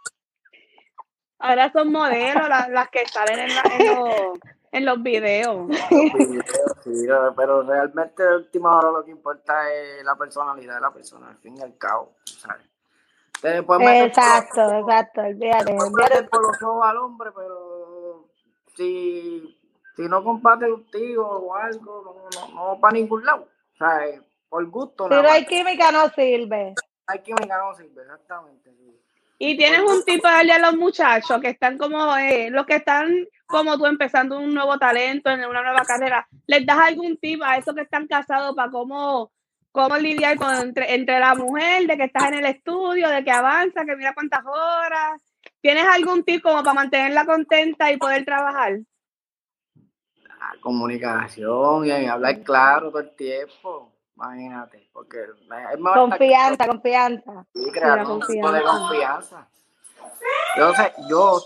Ahora 1.41 1.71
son 1.73 1.93
modelos 1.93 2.49
las, 2.49 2.69
las 2.71 2.89
que 2.91 3.07
salen 3.07 3.39
en, 3.39 3.55
la- 3.55 3.63
en 3.63 3.87
los, 3.95 4.39
en 4.73 4.85
los 4.85 5.03
videos. 5.03 5.67
sí, 5.91 6.41
sí, 6.85 7.07
pero 7.37 7.63
realmente 7.63 8.23
de 8.23 8.37
última 8.37 8.77
hora 8.77 8.91
lo 8.91 9.05
que 9.05 9.11
importa 9.13 9.73
es 9.73 10.05
la 10.05 10.17
personalidad 10.17 10.75
de 10.77 10.81
la 10.81 10.91
persona, 10.91 11.29
al 11.29 11.37
fin 11.39 11.57
y 11.57 11.63
al 11.63 11.77
cabo. 11.79 12.15
¿sabes? 12.25 12.67
Por- 13.65 13.81
Exacto, 13.83 14.61
exacto, 14.73 15.21
olvídate, 15.21 15.73
olvídate. 15.79 16.25
por 16.25 16.43
los 16.43 16.61
ojos 16.63 16.85
al 16.87 16.97
hombre, 16.97 17.31
pero 17.37 18.29
si, 18.75 19.57
si 19.95 20.03
no 20.09 20.25
comparte 20.25 20.69
contigo 20.69 21.25
o 21.25 21.55
algo, 21.55 22.29
no, 22.35 22.49
no, 22.49 22.55
no 22.75 22.81
para 22.81 22.95
ningún 22.95 23.25
lado. 23.25 23.47
Eh, 23.81 24.21
por 24.49 24.67
gusto, 24.67 25.05
Si 25.05 25.11
nada 25.11 25.23
no 25.23 25.29
hay 25.31 25.47
química 25.47 25.93
no 25.93 26.09
sirve. 26.09 26.75
Hay 27.07 27.21
química, 27.23 27.59
no 27.59 27.75
sirve, 27.77 28.03
exactamente. 28.03 28.71
sí. 28.73 29.01
Y 29.41 29.57
tienes 29.57 29.81
un 29.81 30.05
tip 30.05 30.21
para 30.21 30.39
darle 30.39 30.53
a 30.55 30.59
los 30.59 30.77
muchachos 30.77 31.41
que 31.41 31.51
están 31.51 31.79
como, 31.79 32.17
eh, 32.17 32.51
los 32.51 32.67
que 32.67 32.77
están 32.77 33.25
como 33.47 33.79
tú 33.79 33.87
empezando 33.87 34.39
un 34.39 34.53
nuevo 34.53 34.77
talento, 34.79 35.31
en 35.31 35.45
una 35.45 35.63
nueva 35.63 35.83
carrera. 35.85 36.29
¿Les 36.47 36.67
das 36.67 36.79
algún 36.79 37.17
tip 37.19 37.41
a 37.45 37.57
esos 37.57 37.75
que 37.75 37.83
están 37.83 38.09
casados 38.09 38.57
para 38.57 38.71
cómo, 38.71 39.31
cómo 39.71 39.97
lidiar 39.97 40.37
con, 40.37 40.75
entre, 40.77 41.21
la 41.21 41.37
mujer, 41.37 41.87
de 41.87 41.97
que 41.97 42.05
estás 42.05 42.25
en 42.33 42.35
el 42.35 42.47
estudio, 42.47 43.09
de 43.09 43.23
que 43.23 43.31
avanza, 43.31 43.85
que 43.85 43.95
mira 43.95 44.13
cuántas 44.13 44.45
horas? 44.45 45.23
¿Tienes 45.61 45.85
algún 45.85 46.25
tip 46.25 46.43
como 46.43 46.63
para 46.63 46.75
mantenerla 46.75 47.25
contenta 47.25 47.93
y 47.93 47.97
poder 47.97 48.25
trabajar? 48.25 48.81
Comunicación 50.61 51.87
y 51.87 51.91
hablar 51.91 52.43
claro 52.43 52.91
todo 52.91 53.01
el 53.01 53.15
tiempo. 53.15 53.93
Imagínate, 54.19 54.91
porque 54.93 55.17
estar 55.21 55.79
Confianza, 55.95 56.67
confianza. 56.67 57.47
y 57.55 57.71
crear 57.71 58.05
un 58.05 58.21
tipo 58.27 58.51
de 58.51 58.63
confianza. 58.63 59.47
confianza. 59.47 59.49
Yo 60.57 60.75
sé, 60.75 60.93
yo, 61.09 61.41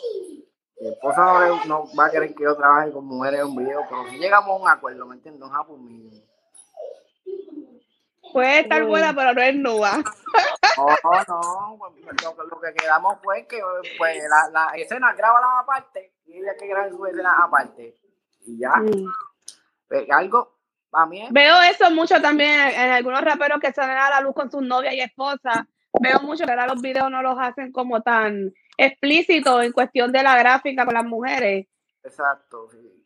mi 0.80 0.88
esposa 0.88 1.48
no, 1.66 1.84
va 1.94 2.06
a 2.06 2.10
querer 2.10 2.34
que 2.34 2.44
yo 2.44 2.56
trabaje 2.56 2.90
con 2.90 3.04
mujeres 3.04 3.40
en 3.40 3.46
un 3.48 3.56
video, 3.56 3.82
pero 3.90 4.08
si 4.08 4.16
llegamos 4.16 4.58
a 4.58 4.62
un 4.62 4.68
acuerdo, 4.70 5.04
¿me 5.04 5.16
entiendes? 5.16 5.42
Un 5.42 5.54
happy 5.54 5.72
medium. 5.72 6.22
Puede 8.32 8.60
estar 8.60 8.86
buena, 8.86 9.14
pero 9.14 9.34
no 9.34 9.42
es 9.42 9.54
nueva. 9.54 9.98
No, 10.78 10.86
no, 10.86 11.78
pues, 11.78 12.22
lo, 12.24 12.44
lo 12.44 12.60
que 12.62 12.72
quedamos 12.72 13.18
fue 13.22 13.46
que 13.46 13.60
pues, 13.98 14.16
la, 14.30 14.48
la 14.50 14.76
escena 14.76 15.12
graba 15.12 15.60
aparte 15.60 16.14
y 16.24 16.38
ella 16.38 16.56
que 16.58 16.66
graba 16.68 16.88
su 16.88 17.04
escena 17.04 17.36
aparte. 17.44 17.94
Y 18.46 18.58
ya, 18.58 18.82
pues, 19.88 20.10
algo, 20.10 20.56
para 20.92 21.06
mí 21.06 21.22
es 21.22 21.32
Veo 21.32 21.54
eso 21.62 21.90
mucho 21.90 22.20
también 22.20 22.50
en 22.50 22.90
algunos 22.90 23.22
raperos 23.22 23.58
que 23.58 23.72
salen 23.72 23.96
a 23.96 24.10
la 24.10 24.20
luz 24.20 24.34
con 24.34 24.50
sus 24.50 24.62
novias 24.62 24.94
y 24.94 25.00
esposas. 25.00 25.64
Veo 26.00 26.20
mucho 26.20 26.44
que 26.44 26.50
ahora 26.50 26.66
los 26.66 26.80
videos 26.82 27.10
no 27.10 27.22
los 27.22 27.36
hacen 27.38 27.72
como 27.72 28.02
tan 28.02 28.52
explícitos 28.76 29.64
en 29.64 29.72
cuestión 29.72 30.12
de 30.12 30.22
la 30.22 30.36
gráfica 30.36 30.84
con 30.84 30.94
las 30.94 31.04
mujeres. 31.04 31.66
exacto, 32.04 32.68
sí. 32.70 33.02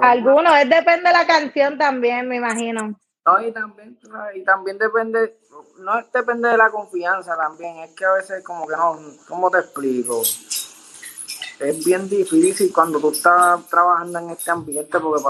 Algunos, 0.00 0.56
es 0.58 0.68
depende 0.68 1.08
de 1.08 1.12
la 1.12 1.26
canción 1.26 1.78
también, 1.78 2.26
me 2.26 2.36
imagino. 2.36 2.98
No, 3.26 3.40
y 3.40 3.52
también, 3.52 3.96
y 4.34 4.42
también 4.42 4.76
depende, 4.76 5.38
no 5.78 6.02
depende 6.12 6.48
de 6.48 6.56
la 6.56 6.68
confianza 6.70 7.36
también, 7.36 7.78
es 7.78 7.94
que 7.94 8.04
a 8.04 8.14
veces 8.14 8.42
como 8.42 8.66
que 8.66 8.76
no, 8.76 8.98
¿cómo 9.28 9.50
te 9.50 9.58
explico? 9.58 10.22
Es 11.60 11.84
bien 11.84 12.08
difícil 12.08 12.72
cuando 12.72 12.98
tú 12.98 13.12
estás 13.12 13.64
trabajando 13.68 14.18
en 14.18 14.30
este 14.30 14.50
ambiente 14.50 14.98
porque 14.98 15.22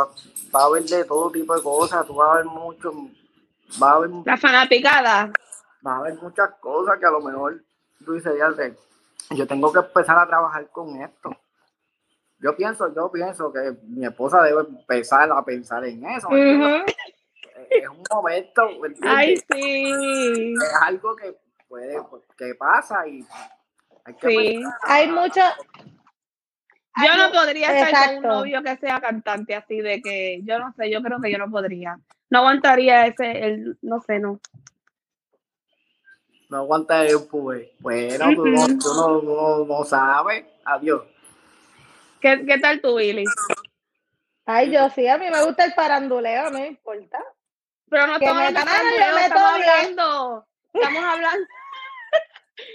va, 0.55 0.63
a 0.63 0.67
haber 0.67 0.85
de 0.85 1.05
todo 1.05 1.31
tipo 1.31 1.55
de 1.55 1.63
cosas, 1.63 2.07
tú 2.07 2.15
vas 2.15 2.31
a 2.31 2.37
ver 2.37 2.45
mucho, 2.47 2.93
va 3.83 3.91
a 3.91 3.95
haber, 3.95 4.11
La 4.25 4.37
fanaticada. 4.37 5.33
va 5.87 5.93
a 5.95 5.99
haber 5.99 6.15
muchas 6.17 6.51
cosas 6.61 6.99
que 6.99 7.07
a 7.07 7.11
lo 7.11 7.21
mejor 7.21 7.63
tú 8.05 8.13
dices, 8.13 8.33
yo 9.31 9.47
tengo 9.47 9.73
que 9.73 9.79
empezar 9.79 10.19
a 10.19 10.27
trabajar 10.27 10.69
con 10.71 11.01
esto. 11.01 11.37
Yo 12.39 12.55
pienso, 12.57 12.95
yo 12.95 13.11
pienso 13.11 13.51
que 13.53 13.75
mi 13.85 14.05
esposa 14.05 14.43
debe 14.43 14.61
empezar 14.63 15.31
a 15.33 15.43
pensar 15.45 15.85
en 15.85 16.05
eso. 16.05 16.29
Es 17.71 17.89
un 17.89 18.03
momento. 18.11 18.69
Ay, 19.03 19.37
sí. 19.51 20.55
es 20.55 20.75
algo 20.83 21.17
que 21.17 21.35
puede, 21.69 21.99
que 22.37 22.55
pasa 22.55 23.07
y 23.09 23.27
hay 24.05 24.15
que 24.15 24.29
Sí. 24.29 24.37
pensar. 24.37 24.79
Hay 24.83 25.11
mucho, 25.11 25.41
Yo 26.97 27.17
no 27.17 27.33
podría 27.33 27.73
estar 27.73 27.91
con 27.91 28.01
Exacto. 28.01 28.17
un 28.21 28.23
novio 28.23 28.63
que 28.63 28.77
sea 28.77 29.01
cantante 29.01 29.55
así 29.55 29.81
de 29.81 30.01
que, 30.01 30.41
yo 30.45 30.59
no 30.59 30.73
sé, 30.75 30.91
yo 30.91 31.03
creo 31.03 31.21
que 31.21 31.33
yo 31.33 31.39
no 31.39 31.51
podría. 31.51 31.99
No 32.31 32.39
aguantaría 32.39 33.07
ese, 33.07 33.47
el, 33.47 33.79
no 33.83 34.01
sé, 34.01 34.21
no. 34.21 34.41
no 36.49 36.57
aguanta 36.59 37.05
el 37.05 37.19
pues. 37.29 37.69
Bueno, 37.81 38.27
tú, 38.35 38.47
no, 38.47 38.67
tú 38.67 38.95
no, 38.95 39.23
no, 39.23 39.65
no 39.65 39.85
sabes. 39.85 40.45
Adiós. 40.65 41.03
¿Qué, 42.21 42.45
qué 42.47 42.59
tal 42.59 42.81
tú, 42.81 42.95
Willy? 42.95 43.25
ay, 44.47 44.71
yo 44.71 44.89
sí, 44.91 45.09
a 45.09 45.19
mí 45.19 45.31
me 45.31 45.45
gusta 45.45 45.65
el 45.65 45.73
faranduleo, 45.73 46.51
no 46.51 46.59
me 46.59 46.69
importa. 46.69 47.19
Pero 47.91 48.07
no 48.07 48.15
estamos 48.15 48.43
hablando, 48.43 48.61
estamos 48.61 49.59
bien. 49.59 49.71
hablando, 49.71 50.47
estamos 50.73 51.05
hablando, 51.05 51.47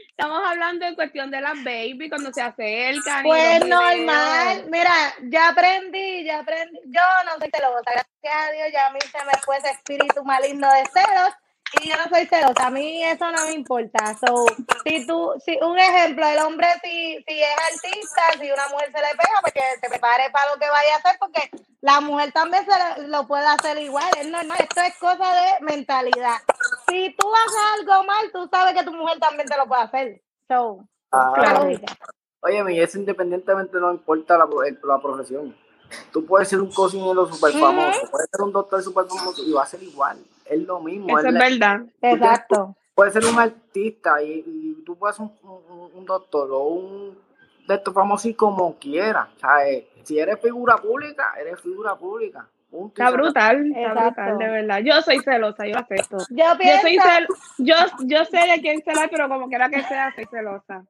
estamos 0.10 0.42
hablando 0.46 0.86
en 0.86 0.96
cuestión 0.96 1.32
de 1.32 1.42
las 1.42 1.64
baby 1.64 2.10
cuando 2.10 2.32
se 2.34 2.42
acercan. 2.42 3.24
Pues 3.24 3.66
normal, 3.66 4.66
mira, 4.70 4.94
ya 5.24 5.50
aprendí, 5.50 6.24
ya 6.24 6.40
aprendí. 6.40 6.80
Yo 6.86 7.02
no 7.26 7.40
soy 7.40 7.50
celosa, 7.54 7.92
gracias 7.92 8.48
a 8.48 8.52
Dios, 8.52 8.68
ya 8.74 8.88
a 8.88 8.92
mí 8.92 9.00
se 9.02 9.26
me 9.26 9.34
fue 9.44 9.58
ese 9.58 9.72
espíritu 9.72 10.24
maligno 10.24 10.72
de 10.74 10.84
celos 10.94 11.34
y 11.82 11.90
yo 11.90 11.96
no 11.98 12.10
soy 12.10 12.26
celosa, 12.28 12.68
a 12.68 12.70
mí 12.72 13.04
eso 13.04 13.30
no 13.32 13.46
me 13.46 13.54
importa. 13.54 14.16
So, 14.26 14.46
si 14.86 15.06
tú, 15.06 15.34
si 15.46 15.58
un 15.62 15.78
ejemplo, 15.78 16.26
el 16.28 16.40
hombre 16.40 16.68
si, 16.84 17.24
si 17.28 17.42
es 17.42 17.50
artista, 17.74 18.22
si 18.40 18.52
una 18.52 18.68
mujer 18.70 18.92
se 18.92 18.98
le 19.02 19.10
pega, 19.12 19.40
pues 19.42 19.54
que 19.54 19.62
se 19.82 19.90
prepare 19.90 20.30
para 20.32 20.52
lo 20.54 20.60
que 20.60 20.70
vaya 20.70 20.96
a 20.96 20.98
hacer, 20.98 21.18
porque 21.20 21.50
la 21.82 22.02
mujer 22.02 22.32
también 22.32 22.66
se 22.66 23.02
lo, 23.02 23.08
lo 23.08 23.28
puede 23.28 23.46
hacer 23.46 23.78
igual, 23.80 24.10
es 24.18 24.28
normal, 24.28 24.58
esto 24.60 24.82
es 24.82 24.96
cosa 24.98 25.34
de 25.34 25.64
mentalidad. 25.66 26.38
Si 26.88 27.16
tú 27.16 27.28
haces 27.34 27.80
algo 27.80 28.04
mal, 28.04 28.32
tú 28.32 28.48
sabes 28.52 28.74
que 28.74 28.84
tu 28.84 28.94
mujer 28.94 29.20
también 29.20 29.48
te 29.48 29.58
lo 29.58 29.68
puede 29.68 29.82
hacer. 29.84 30.22
So, 30.48 30.80
Ah, 31.12 31.32
la 31.38 31.42
Claro. 31.42 31.64
lógica. 31.66 31.88
Oye, 32.42 32.64
mi, 32.64 32.80
eso 32.80 32.98
independientemente 33.00 33.78
no 33.80 33.92
importa 33.92 34.38
la, 34.38 34.48
el- 34.68 34.80
la 34.84 35.00
profesión. 35.02 35.56
Tú 36.12 36.24
puedes 36.26 36.48
ser 36.48 36.62
un 36.62 36.72
cocinero 36.72 37.26
súper 37.26 37.54
famoso, 37.54 38.00
puedes 38.12 38.30
ser 38.32 38.42
un 38.42 38.52
doctor 38.54 38.82
súper 38.84 39.06
famoso 39.08 39.44
y 39.44 39.52
va 39.52 39.64
a 39.64 39.66
ser 39.66 39.82
igual. 39.84 40.24
Es 40.50 40.60
lo 40.66 40.80
mismo. 40.80 41.08
Eso 41.20 41.20
es 41.20 41.26
es 41.28 41.34
la- 41.34 41.40
verdad. 41.40 41.82
Exacto. 42.02 42.76
puedes 42.96 43.14
ser 43.14 43.26
un 43.26 43.40
artista 43.40 44.22
y, 44.22 44.44
y 44.46 44.84
tú 44.86 44.98
puedes 44.98 45.16
ser 45.16 45.26
un, 45.26 45.50
un- 45.50 45.92
un 45.94 46.06
doctor 46.06 46.50
o 46.52 46.64
un 46.64 47.18
de 47.68 47.76
estos 47.76 47.94
famosos 47.94 48.26
y 48.26 48.34
como 48.34 48.76
quieras. 48.78 49.28
O 49.38 49.40
sea, 49.40 49.68
eh, 49.70 49.88
si 50.04 50.20
eres 50.20 50.40
figura 50.42 50.76
pública, 50.78 51.34
eres 51.40 51.62
figura 51.62 51.96
pública. 51.96 52.48
Está 52.72 53.10
brutal, 53.12 53.72
está 53.76 53.94
brutal, 53.94 54.38
de 54.38 54.48
verdad. 54.48 54.80
Yo 54.84 55.02
soy 55.02 55.20
celosa, 55.20 55.66
yo 55.66 55.78
acepto. 55.78 56.18
Yo 56.30 56.46
pienso... 56.58 56.88
Yo, 56.88 57.02
soy 57.02 57.66
yo, 57.66 57.76
yo 58.06 58.26
sé 58.26 58.38
de 58.48 58.62
quién 58.62 58.82
será, 58.84 59.08
pero 59.10 59.28
como 59.28 59.48
quiera 59.48 59.70
que 59.70 59.82
sea, 59.84 60.14
soy 60.14 60.26
celosa. 60.30 60.84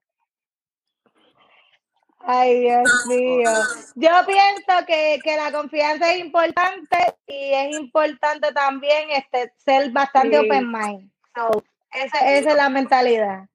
Ay, 2.20 2.60
Dios 2.60 3.06
mío. 3.08 3.50
Yo 3.96 4.12
pienso 4.26 4.86
que, 4.86 5.20
que, 5.24 5.36
la 5.36 5.52
confianza 5.52 6.12
es 6.12 6.20
importante 6.20 6.98
y 7.28 7.54
es 7.54 7.76
importante 7.78 8.52
también 8.52 9.10
este, 9.12 9.54
ser 9.58 9.90
bastante 9.92 10.38
open 10.38 10.72
mind. 10.72 11.12
So, 11.36 11.64
esa, 11.92 12.38
esa, 12.38 12.52
es 12.52 12.56
la 12.56 12.70
mentalidad. 12.70 13.48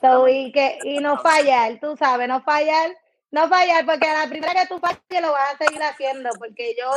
So, 0.00 0.28
y, 0.28 0.52
que, 0.52 0.78
y 0.84 0.98
no 0.98 1.18
fallar, 1.18 1.78
tú 1.80 1.96
sabes, 1.96 2.28
no 2.28 2.42
fallar, 2.42 2.90
no 3.30 3.48
fallar, 3.48 3.84
porque 3.84 4.06
a 4.06 4.24
la 4.24 4.28
primera 4.28 4.52
que 4.52 4.66
tú 4.68 4.78
falles 4.78 5.22
lo 5.22 5.32
vas 5.32 5.54
a 5.54 5.64
seguir 5.64 5.82
haciendo, 5.82 6.30
porque 6.38 6.74
yo 6.78 6.90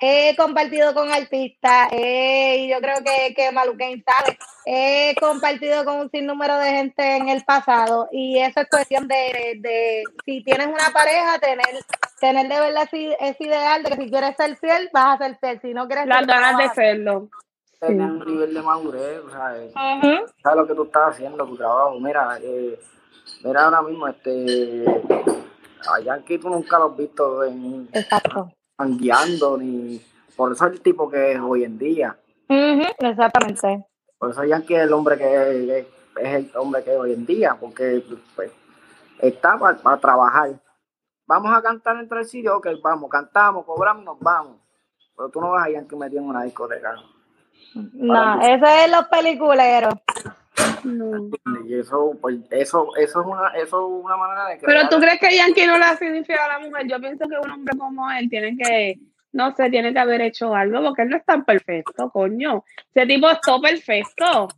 he 0.00 0.34
compartido 0.34 0.94
con 0.94 1.10
artistas, 1.12 1.88
eh, 1.92 2.56
y 2.60 2.70
yo 2.70 2.78
creo 2.80 2.96
que, 3.04 3.34
que 3.34 3.52
Maluquén 3.52 4.02
sabe, 4.02 4.38
he 4.64 5.14
compartido 5.20 5.84
con 5.84 6.00
un 6.00 6.10
sinnúmero 6.10 6.56
de 6.56 6.70
gente 6.70 7.16
en 7.16 7.28
el 7.28 7.44
pasado, 7.44 8.08
y 8.10 8.38
eso 8.38 8.60
es 8.60 8.68
cuestión 8.70 9.06
de, 9.06 9.58
de 9.60 10.02
si 10.24 10.42
tienes 10.42 10.68
una 10.68 10.90
pareja, 10.92 11.38
tener, 11.38 11.66
tener 12.18 12.48
de 12.48 12.60
verdad 12.60 12.88
ese 12.92 13.44
ideal 13.44 13.82
de 13.82 13.90
que 13.90 14.04
si 14.04 14.10
quieres 14.10 14.36
ser 14.36 14.56
fiel, 14.56 14.88
vas 14.92 15.20
a 15.20 15.24
ser 15.24 15.38
fiel, 15.38 15.60
si 15.60 15.74
no 15.74 15.86
quieres 15.86 16.06
Las 16.06 16.26
ganas 16.26 16.56
de 16.56 16.68
serlo. 16.70 17.28
Tener 17.78 18.10
un 18.10 18.26
nivel 18.26 18.54
de 18.54 18.62
madurez, 18.62 19.20
¿sabes? 19.30 19.72
sabes 19.72 20.56
lo 20.56 20.66
que 20.66 20.74
tú 20.74 20.84
estás 20.84 21.14
haciendo, 21.14 21.46
tu 21.46 21.56
trabajo. 21.56 21.98
Mira, 21.98 22.38
eh, 22.42 22.78
mira 23.42 23.64
ahora 23.64 23.82
mismo, 23.82 24.06
este, 24.08 24.84
a 25.90 26.00
Yankee 26.00 26.38
tú 26.38 26.48
nunca 26.48 26.78
lo 26.78 26.90
has 26.90 26.96
visto 26.96 27.44
en... 27.44 27.88
Exacto 27.92 28.50
guiando, 28.86 29.56
ni 29.58 30.00
por 30.36 30.52
eso 30.52 30.66
es 30.66 30.72
el 30.72 30.80
tipo 30.80 31.10
que 31.10 31.32
es 31.32 31.40
hoy 31.40 31.64
en 31.64 31.78
día. 31.78 32.16
exactamente. 32.98 33.86
Por 34.18 34.30
eso 34.30 34.44
Yankee 34.44 34.74
es 34.74 34.82
el 34.82 34.92
hombre 34.92 35.16
que 35.16 35.78
es, 35.78 35.86
el 36.16 36.50
hombre 36.56 36.82
que 36.82 36.92
es 36.92 36.98
hoy 36.98 37.12
en 37.12 37.26
día, 37.26 37.56
porque 37.58 38.04
pues, 38.34 38.52
está 39.18 39.58
para, 39.58 39.96
trabajar. 39.98 40.60
Vamos 41.26 41.56
a 41.56 41.62
cantar 41.62 41.96
entre 41.96 42.20
el 42.20 42.26
sitio, 42.26 42.56
ok, 42.56 42.68
vamos, 42.82 43.08
cantamos, 43.08 43.64
cobramos, 43.64 44.04
nos 44.04 44.18
vamos. 44.18 44.58
Pero 45.16 45.28
tú 45.28 45.40
no 45.40 45.50
vas 45.50 45.66
a 45.66 45.70
Yankee 45.70 45.96
metido 45.96 46.22
en 46.22 46.28
una 46.28 46.42
discoteca. 46.42 46.96
No, 47.74 48.40
eso 48.40 48.66
es 48.66 48.90
los 48.90 49.06
peliculeros. 49.08 49.94
Y 51.66 51.74
eso, 51.74 52.16
pues, 52.20 52.38
eso, 52.50 52.96
eso 52.96 53.20
es 53.20 53.26
una, 53.26 53.48
eso 53.50 53.64
es 53.64 54.04
una 54.04 54.16
manera 54.16 54.46
de 54.48 54.58
Pero 54.58 54.88
tú 54.88 54.98
crees 54.98 55.20
que 55.20 55.36
Yankee 55.36 55.66
no 55.66 55.78
le 55.78 55.84
ha 55.84 55.96
sido 55.96 56.14
infiel 56.14 56.38
a 56.38 56.48
la 56.48 56.58
mujer. 56.58 56.86
Yo 56.88 57.00
pienso 57.00 57.28
que 57.28 57.38
un 57.38 57.50
hombre 57.50 57.76
como 57.78 58.10
él 58.10 58.28
tiene 58.28 58.56
que, 58.56 58.98
no 59.32 59.54
sé, 59.54 59.70
tiene 59.70 59.92
que 59.92 59.98
haber 59.98 60.20
hecho 60.22 60.54
algo 60.54 60.82
porque 60.82 61.02
él 61.02 61.10
no 61.10 61.16
es 61.16 61.24
tan 61.24 61.44
perfecto, 61.44 62.10
coño. 62.10 62.64
Ese 62.94 63.06
tipo 63.06 63.30
es 63.30 63.40
todo 63.40 63.60
perfecto. 63.60 64.48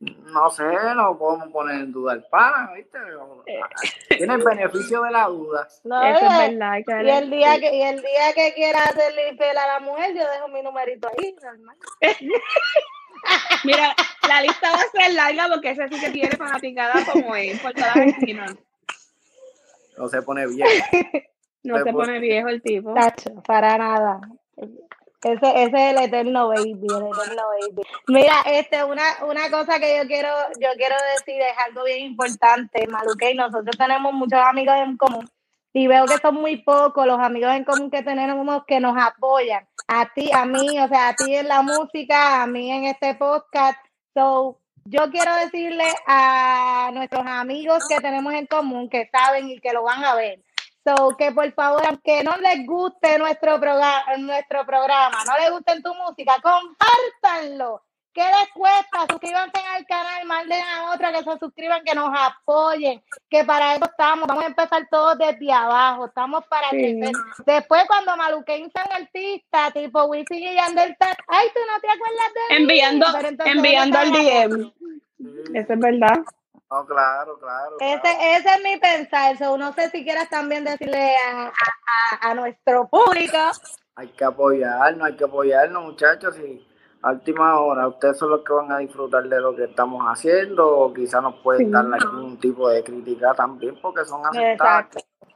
No 0.00 0.48
sé, 0.48 0.64
no 0.96 1.18
podemos 1.18 1.48
poner 1.50 1.82
en 1.82 1.92
duda 1.92 2.14
el 2.14 2.24
pana, 2.24 2.72
¿viste? 2.74 2.98
Eh. 3.46 3.60
Tiene 4.16 4.34
el 4.34 4.42
beneficio 4.42 5.02
de 5.02 5.10
la 5.10 5.26
duda. 5.26 5.68
No, 5.84 6.02
Eso 6.02 6.24
es 6.24 6.50
verdad. 6.50 6.78
y, 6.78 7.10
el 7.10 7.30
día 7.30 7.58
que, 7.60 7.76
y 7.76 7.82
el 7.82 8.00
día 8.00 8.32
que 8.34 8.54
quiera 8.54 8.82
hacerle 8.84 9.28
infiel 9.28 9.58
a 9.58 9.66
la 9.66 9.80
mujer, 9.80 10.14
yo 10.14 10.22
dejo 10.30 10.48
mi 10.48 10.62
numerito 10.62 11.06
ahí, 11.08 11.34
normal. 11.42 11.76
Mira, 13.64 13.94
la 14.28 14.42
lista 14.42 14.72
va 14.72 14.78
a 14.78 15.02
ser 15.02 15.14
larga 15.14 15.48
porque 15.48 15.70
ese 15.70 15.88
sí 15.88 16.00
que 16.00 16.10
tiene 16.10 16.36
fanaticada 16.36 17.04
como 17.12 17.34
él, 17.34 17.58
por 17.60 17.72
toda 17.72 17.94
la 17.94 18.04
esquina. 18.04 18.46
No 19.98 20.08
se 20.08 20.22
pone 20.22 20.46
viejo. 20.46 20.70
No 21.62 21.84
se, 21.84 21.92
pone 21.92 22.18
viejo 22.20 22.48
el 22.48 22.62
tipo. 22.62 22.94
Tacho, 22.94 23.34
para 23.46 23.76
nada. 23.76 24.20
Ese, 25.22 25.64
ese 25.64 25.64
es 25.64 25.74
el 25.74 25.98
eterno 25.98 26.48
baby, 26.48 26.70
el 26.72 27.06
eterno 27.06 27.42
baby. 27.60 27.82
Mira, 28.08 28.40
este, 28.46 28.82
una, 28.82 29.02
una 29.28 29.50
cosa 29.50 29.78
que 29.78 29.98
yo 29.98 30.06
quiero, 30.06 30.30
yo 30.58 30.68
quiero 30.78 30.94
decir 31.14 31.38
es 31.42 31.58
algo 31.66 31.84
bien 31.84 32.06
importante, 32.06 32.86
Maluque, 32.86 33.34
nosotros 33.34 33.76
tenemos 33.76 34.14
muchos 34.14 34.40
amigos 34.40 34.74
en 34.76 34.96
común 34.96 35.30
y 35.72 35.86
veo 35.86 36.04
que 36.06 36.18
son 36.18 36.34
muy 36.34 36.56
pocos 36.58 37.06
los 37.06 37.18
amigos 37.20 37.52
en 37.52 37.64
común 37.64 37.90
que 37.90 38.02
tenemos 38.02 38.64
que 38.66 38.80
nos 38.80 38.96
apoyan. 39.00 39.66
A 39.86 40.12
ti, 40.12 40.30
a 40.32 40.44
mí, 40.44 40.78
o 40.78 40.88
sea, 40.88 41.08
a 41.08 41.14
ti 41.14 41.34
en 41.34 41.48
la 41.48 41.62
música, 41.62 42.42
a 42.42 42.46
mí 42.46 42.70
en 42.70 42.84
este 42.86 43.14
podcast. 43.14 43.78
So, 44.14 44.58
yo 44.84 45.10
quiero 45.10 45.34
decirle 45.36 45.86
a 46.06 46.90
nuestros 46.92 47.24
amigos 47.26 47.84
que 47.88 48.00
tenemos 48.00 48.32
en 48.34 48.46
común, 48.46 48.88
que 48.88 49.08
saben 49.12 49.48
y 49.48 49.60
que 49.60 49.72
lo 49.72 49.84
van 49.84 50.04
a 50.04 50.14
ver. 50.14 50.42
So, 50.84 51.16
que 51.16 51.30
por 51.30 51.52
favor, 51.52 51.82
aunque 51.86 52.24
no 52.24 52.36
les 52.38 52.66
guste 52.66 53.18
nuestro 53.18 53.60
programa, 53.60 54.04
nuestro 54.18 54.64
programa, 54.64 55.24
no 55.24 55.36
les 55.38 55.50
guste 55.50 55.82
tu 55.82 55.94
música, 55.94 56.36
compártanlo 56.42 57.82
¿Qué 58.12 58.22
les 58.22 58.52
cuesta? 58.52 59.06
Suscríbanse 59.08 59.60
al 59.72 59.86
canal, 59.86 60.26
manden 60.26 60.60
a 60.60 60.92
otra 60.92 61.12
que 61.12 61.22
se 61.22 61.38
suscriban, 61.38 61.84
que 61.84 61.94
nos 61.94 62.10
apoyen, 62.12 63.02
que 63.28 63.44
para 63.44 63.74
eso 63.74 63.84
estamos. 63.84 64.26
Vamos 64.26 64.44
a 64.44 64.48
empezar 64.48 64.88
todos 64.90 65.16
desde 65.16 65.52
abajo, 65.52 66.06
estamos 66.06 66.44
para 66.46 66.70
que 66.70 67.12
Después, 67.46 67.84
cuando 67.86 68.16
Maluquén 68.16 68.70
sea 68.72 68.84
un 68.84 69.02
artista, 69.02 69.70
tipo 69.70 70.04
Wisin 70.04 70.38
y 70.38 70.54
Yandel, 70.54 70.96
ay, 71.28 71.48
tú 71.54 71.60
no 71.70 71.80
te 71.80 71.88
acuerdas 71.88 72.34
de 72.34 72.56
Enviando, 72.56 73.06
enviando 73.44 73.98
al 73.98 74.10
DM. 74.10 74.72
Eso 75.54 75.72
es 75.72 75.78
verdad. 75.78 76.18
Oh, 76.72 76.84
claro, 76.86 77.38
claro. 77.38 77.76
Ese, 77.80 78.36
ese 78.36 78.48
es 78.48 78.62
mi 78.62 78.78
pensar. 78.78 79.36
So, 79.38 79.58
no 79.58 79.72
sé 79.72 79.90
si 79.90 80.04
quieras 80.04 80.28
también 80.30 80.64
decirle 80.64 81.14
a, 81.16 81.46
a, 81.46 82.30
a 82.30 82.34
nuestro 82.34 82.88
público. 82.88 83.38
Hay 83.96 84.08
que 84.08 84.24
apoyarnos, 84.24 85.04
hay 85.04 85.16
que 85.16 85.24
apoyarnos, 85.24 85.82
muchachos. 85.82 86.38
Y 86.38 86.64
a 87.02 87.12
última 87.12 87.58
hora, 87.58 87.88
ustedes 87.88 88.18
son 88.18 88.30
los 88.30 88.44
que 88.44 88.52
van 88.52 88.70
a 88.70 88.78
disfrutar 88.78 89.24
de 89.24 89.40
lo 89.40 89.56
que 89.56 89.64
estamos 89.64 90.04
haciendo 90.04 90.68
o 90.68 90.92
quizás 90.92 91.22
nos 91.22 91.36
pueden 91.36 91.70
dar 91.70 91.86
algún 91.92 92.38
tipo 92.38 92.68
de 92.68 92.84
crítica 92.84 93.32
también 93.34 93.78
porque 93.80 94.04
son 94.04 94.24
aceptadas. 94.26 94.88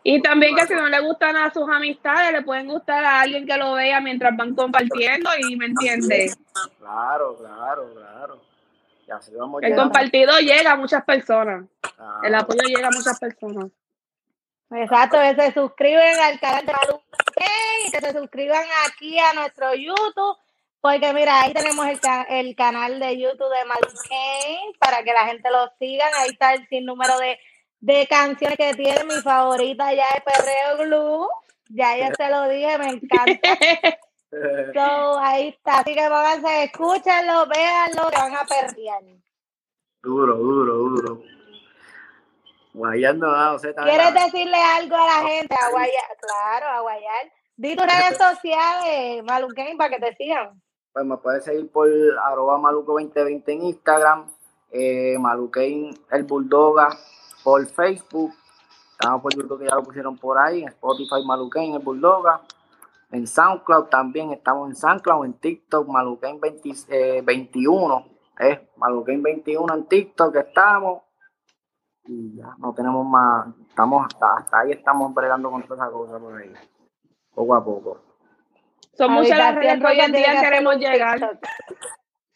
Y 0.03 0.20
también 0.20 0.55
que 0.55 0.66
si 0.66 0.74
no 0.74 0.87
le 0.88 1.00
gustan 1.00 1.35
a 1.37 1.50
sus 1.50 1.66
amistades, 1.66 2.33
le 2.33 2.42
pueden 2.42 2.66
gustar 2.66 3.03
a 3.03 3.22
alguien 3.22 3.46
que 3.46 3.57
lo 3.57 3.72
vea 3.74 4.00
mientras 4.00 4.37
van 4.37 4.55
compartiendo 4.55 5.31
y 5.38 5.57
me 5.57 5.66
entiende. 5.66 6.35
Claro, 6.79 7.38
claro, 7.38 7.90
claro. 7.94 8.40
Y 9.07 9.11
así 9.11 9.35
vamos 9.35 9.62
El 9.62 9.74
compartido 9.74 10.38
llega 10.40 10.72
a 10.72 10.77
muchas 10.77 11.03
personas. 11.05 11.64
El 12.22 12.35
apoyo 12.35 12.61
llega 12.66 12.88
a 12.88 12.90
muchas 12.90 13.18
personas. 13.18 13.70
Exacto, 14.70 15.18
que 15.18 15.42
se 15.42 15.53
suscriben 15.53 16.20
al 16.22 16.38
canal 16.38 16.66
de 16.66 16.72
Malu 16.72 17.00
que 17.90 18.00
se 18.00 18.12
suscriban 18.12 18.64
aquí 18.87 19.18
a 19.18 19.33
nuestro 19.35 19.74
YouTube 19.74 20.37
porque 20.85 21.14
mira, 21.14 21.40
ahí 21.40 21.55
tenemos 21.55 21.87
el, 21.87 21.99
el 22.29 22.55
canal 22.55 23.01
de 23.01 23.18
YouTube 23.18 23.49
de 23.49 23.64
Malcane 23.64 24.73
para 24.79 25.03
que 25.03 25.14
la 25.14 25.25
gente 25.25 25.51
lo 25.51 25.66
siga. 25.79 26.05
Ahí 26.18 26.29
está 26.29 26.53
el 26.53 26.68
sinnúmero 26.68 27.16
de, 27.20 27.38
de 27.81 28.07
canciones 28.07 28.59
que 28.59 28.75
tiene. 28.75 29.03
Mi 29.05 29.14
favorita 29.23 29.94
ya 29.94 30.05
es 30.09 30.23
Perreo 30.23 30.87
Glue. 30.87 31.29
Ya 31.70 31.97
ya 31.97 32.12
se 32.14 32.29
lo 32.29 32.47
dije, 32.51 32.77
me 32.77 32.88
encanta. 32.88 33.49
so, 34.75 35.18
ahí 35.20 35.49
está. 35.49 35.79
Así 35.79 35.94
que 35.94 36.03
pónganse, 36.03 36.64
escúchenlo, 36.64 37.47
véanlo, 37.47 38.11
que 38.11 38.16
van 38.18 38.37
a 38.37 38.44
perrear. 38.44 39.03
Duro, 40.03 40.37
duro, 40.37 40.75
duro. 40.75 41.23
Guayando, 42.75 43.27
no, 43.27 43.59
¿Quieres 43.59 44.12
decirle 44.12 44.59
algo 44.59 44.97
a 44.97 45.07
la 45.07 45.29
gente? 45.31 45.57
A 45.59 45.70
Guayar, 45.70 46.16
claro, 46.20 46.66
a 46.68 46.81
Guayar. 46.81 47.33
Di 47.57 47.75
tus 47.75 47.87
redes 47.87 48.18
sociales, 48.42 49.25
Maluquén, 49.25 49.79
para 49.79 49.88
que 49.88 50.01
te 50.01 50.14
sigan 50.16 50.62
pues 50.95 51.05
me 51.05 51.17
puedes 51.17 51.45
seguir 51.45 51.71
por 51.73 51.89
arroba 52.25 52.57
maluco2020 52.57 53.43
en 53.49 53.63
Instagram, 53.65 54.27
eh, 54.71 55.17
maluquein 55.19 55.93
el 56.13 56.23
Bulldoga 56.23 56.89
por 57.43 57.67
Facebook, 57.67 58.33
estamos 58.93 59.21
por 59.21 59.35
YouTube 59.35 59.59
que 59.59 59.67
ya 59.69 59.75
lo 59.75 59.83
pusieron 59.83 60.17
por 60.17 60.39
ahí, 60.39 60.63
en 60.63 60.69
Spotify 60.69 61.27
maluquein 61.27 61.75
el 61.75 61.81
Bulldoga, 61.81 62.43
en 63.11 63.27
SoundCloud 63.27 63.87
también 63.87 64.33
estamos 64.33 64.71
en 64.71 64.77
SoundCloud, 64.77 65.25
en 65.25 65.35
TikTok 65.35 65.89
maluquein 65.89 66.41
21, 66.41 68.07
eh, 68.39 68.71
maluquein 68.77 69.21
21 69.21 69.75
en 69.75 69.87
TikTok 69.87 70.37
estamos. 70.37 71.03
Y 72.07 72.37
ya 72.37 72.55
no 72.59 72.75
tenemos 72.75 73.07
más, 73.07 73.49
estamos 73.69 74.07
hasta, 74.07 74.37
hasta 74.37 74.61
ahí 74.61 74.73
estamos 74.73 75.13
bregando 75.15 75.51
con 75.51 75.63
todas 75.63 75.79
esas 75.79 75.93
cosas 75.93 76.21
por 76.21 76.37
ahí, 76.37 76.53
poco 77.35 77.55
a 77.55 77.65
poco. 77.65 78.04
Son 78.97 79.13
muchas 79.13 79.39
las 79.39 79.55
redes 79.55 79.81
que 79.81 79.87
hoy 79.87 80.01
en 80.01 80.13
día 80.13 80.41
queremos 80.41 80.77
llegar. 80.77 81.39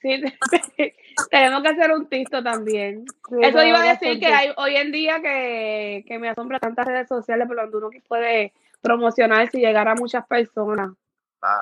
Sí, 0.00 0.22
tenemos 1.32 1.60
que 1.60 1.68
hacer 1.68 1.90
un 1.90 2.08
TikTok 2.08 2.44
también. 2.44 3.04
Eso 3.40 3.62
iba 3.64 3.80
a 3.80 3.94
decir 3.94 4.20
que 4.20 4.26
hay 4.26 4.52
hoy 4.56 4.76
en 4.76 4.92
día 4.92 5.20
que, 5.20 6.04
que 6.06 6.20
me 6.20 6.28
asombra 6.28 6.60
tantas 6.60 6.86
redes 6.86 7.08
sociales 7.08 7.48
por 7.48 7.56
donde 7.56 7.76
uno 7.76 7.90
puede 8.06 8.52
promocionar 8.80 9.48
y 9.52 9.58
llegar 9.58 9.88
a 9.88 9.96
muchas 9.96 10.24
personas. 10.26 10.90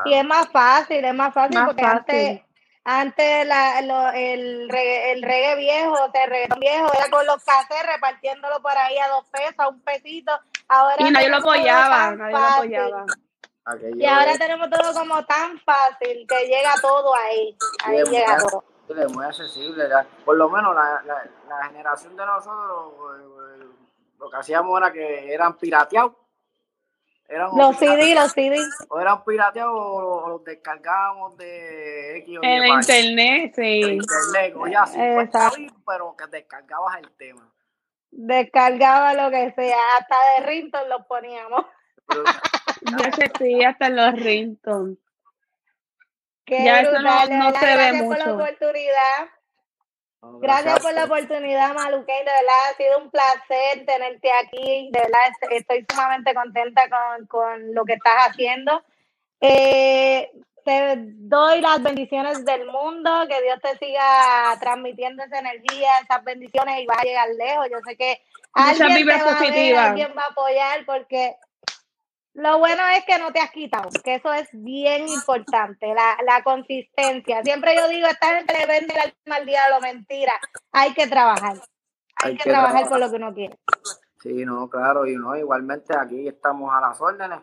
Y 0.04 0.14
es 0.14 0.24
más 0.24 0.48
fácil, 0.48 1.04
es 1.04 1.14
más 1.14 1.34
fácil 1.34 1.58
porque 1.66 1.84
antes, 1.84 2.40
antes 2.84 3.46
la, 3.46 3.78
el, 4.14 4.68
reggae, 4.68 5.12
el 5.12 5.22
reggae 5.22 5.56
viejo, 5.56 5.92
o 5.92 6.10
sea, 6.10 6.24
el 6.24 6.30
reggaetón 6.30 6.60
viejo 6.60 6.92
era 6.94 7.10
con 7.10 7.26
los 7.26 7.44
cassettes 7.44 7.86
repartiéndolo 7.86 8.60
por 8.62 8.76
ahí 8.76 8.96
a 8.98 9.08
dos 9.08 9.24
pesos, 9.30 9.54
a 9.58 9.68
un 9.68 9.80
pesito. 9.80 10.32
Ahora 10.68 10.96
y 10.98 11.10
nadie 11.10 11.28
lo 11.28 11.38
apoyaba, 11.38 12.14
nadie 12.16 12.32
lo 12.32 12.38
apoyaba. 12.38 13.06
Y 13.96 14.06
ahora 14.06 14.38
tenemos 14.38 14.70
todo 14.70 14.92
como 14.94 15.24
tan 15.24 15.58
fácil 15.60 16.24
que 16.28 16.46
llega 16.46 16.74
todo 16.80 17.12
ahí. 17.14 17.56
Ahí 17.84 18.02
llega 18.04 18.38
todo. 18.38 18.64
Muy 19.12 19.24
accesible. 19.24 19.88
Por 20.24 20.36
lo 20.36 20.48
menos 20.48 20.72
la, 20.74 21.02
la, 21.48 21.68
generación 21.68 22.16
de 22.16 22.24
nosotros, 22.24 22.92
eh, 23.18 23.64
lo 24.18 24.30
que 24.30 24.36
hacíamos 24.36 24.78
era 24.78 24.92
que 24.92 25.34
eran 25.34 25.58
pirateados. 25.58 26.12
los 27.28 27.76
CD, 27.76 28.14
los 28.14 28.30
CD. 28.30 28.56
O 28.88 29.00
eran 29.00 29.24
pirateados 29.24 29.74
o 29.74 30.28
los 30.28 30.44
descargábamos 30.44 31.36
de 31.36 32.18
X 32.18 32.38
o 32.38 32.40
En 32.44 32.66
internet, 32.66 33.52
sí. 33.56 33.82
En 33.82 33.94
internet, 33.94 34.54
oye, 34.56 34.76
así, 34.76 35.66
pero 35.84 36.14
que 36.16 36.26
descargabas 36.28 36.98
el 36.98 37.10
tema. 37.16 37.52
Descargaba 38.12 39.12
lo 39.14 39.28
que 39.32 39.52
sea, 39.56 39.76
hasta 39.98 40.16
de 40.38 40.46
Rinton 40.46 40.88
lo 40.88 41.04
poníamos. 41.08 41.66
Ya 42.98 43.12
se 43.12 43.30
sí, 43.38 43.64
hasta 43.64 43.88
los 43.88 44.14
ringtones. 44.14 44.98
ya 46.46 46.80
eso 46.80 47.00
no, 47.00 47.52
se 47.58 47.76
ve 47.76 47.92
mucho. 47.94 48.08
Por 48.08 48.26
la 48.26 48.34
oportunidad. 48.34 49.28
gracias, 50.40 50.80
por 50.80 50.94
la 50.94 51.04
oportunidad, 51.04 51.74
Maluquén. 51.74 52.24
De 52.24 52.32
verdad 52.32 52.70
ha 52.70 52.76
sido 52.76 52.98
un 52.98 53.10
placer 53.10 53.86
tenerte 53.86 54.30
aquí. 54.32 54.90
De 54.92 55.00
verdad 55.00 55.20
estoy 55.50 55.84
sumamente 55.90 56.34
contenta 56.34 56.82
con, 56.88 57.26
con 57.26 57.74
lo 57.74 57.84
que 57.84 57.94
estás 57.94 58.28
haciendo. 58.28 58.82
Eh, 59.40 60.30
te 60.66 60.96
doy 60.96 61.60
las 61.60 61.80
bendiciones 61.80 62.44
del 62.44 62.66
mundo, 62.66 63.10
que 63.28 63.40
Dios 63.40 63.60
te 63.62 63.78
siga 63.78 64.58
transmitiendo 64.58 65.22
esa 65.22 65.38
energía, 65.38 65.90
esas 66.02 66.24
bendiciones 66.24 66.80
y 66.80 66.86
vas 66.86 66.98
a 66.98 67.04
llegar 67.04 67.28
lejos. 67.38 67.68
Yo 67.70 67.78
sé 67.86 67.96
que 67.96 68.20
alguien, 68.52 69.06
te 69.06 69.14
va 69.14 69.30
a 69.30 69.86
alguien 69.86 70.12
va 70.18 70.22
a 70.24 70.26
apoyar 70.26 70.84
porque 70.84 71.36
lo 72.36 72.58
bueno 72.58 72.82
es 72.94 73.04
que 73.06 73.18
no 73.18 73.32
te 73.32 73.40
has 73.40 73.50
quitado, 73.50 73.88
que 74.04 74.16
eso 74.16 74.30
es 74.34 74.48
bien 74.52 75.08
importante, 75.08 75.86
la, 75.94 76.18
la 76.22 76.42
consistencia. 76.42 77.42
Siempre 77.42 77.74
yo 77.74 77.88
digo, 77.88 78.06
esta 78.06 78.36
gente 78.36 78.52
le 78.52 78.66
vende 78.66 78.94
el 79.02 79.14
mal 79.24 79.46
día 79.46 79.70
lo 79.70 79.80
mentira. 79.80 80.34
Hay 80.70 80.92
que 80.92 81.06
trabajar. 81.06 81.56
Hay, 82.22 82.36
que, 82.36 82.50
trabajar, 82.50 82.88
por 82.90 83.00
lo 83.00 83.10
que 83.10 83.16
uno 83.16 83.32
quiere. 83.32 83.58
Sí, 84.20 84.44
no, 84.44 84.68
claro, 84.68 85.06
y 85.06 85.16
no, 85.16 85.34
igualmente 85.34 85.96
aquí 85.96 86.28
estamos 86.28 86.70
a 86.74 86.80
las 86.82 87.00
órdenes. 87.00 87.40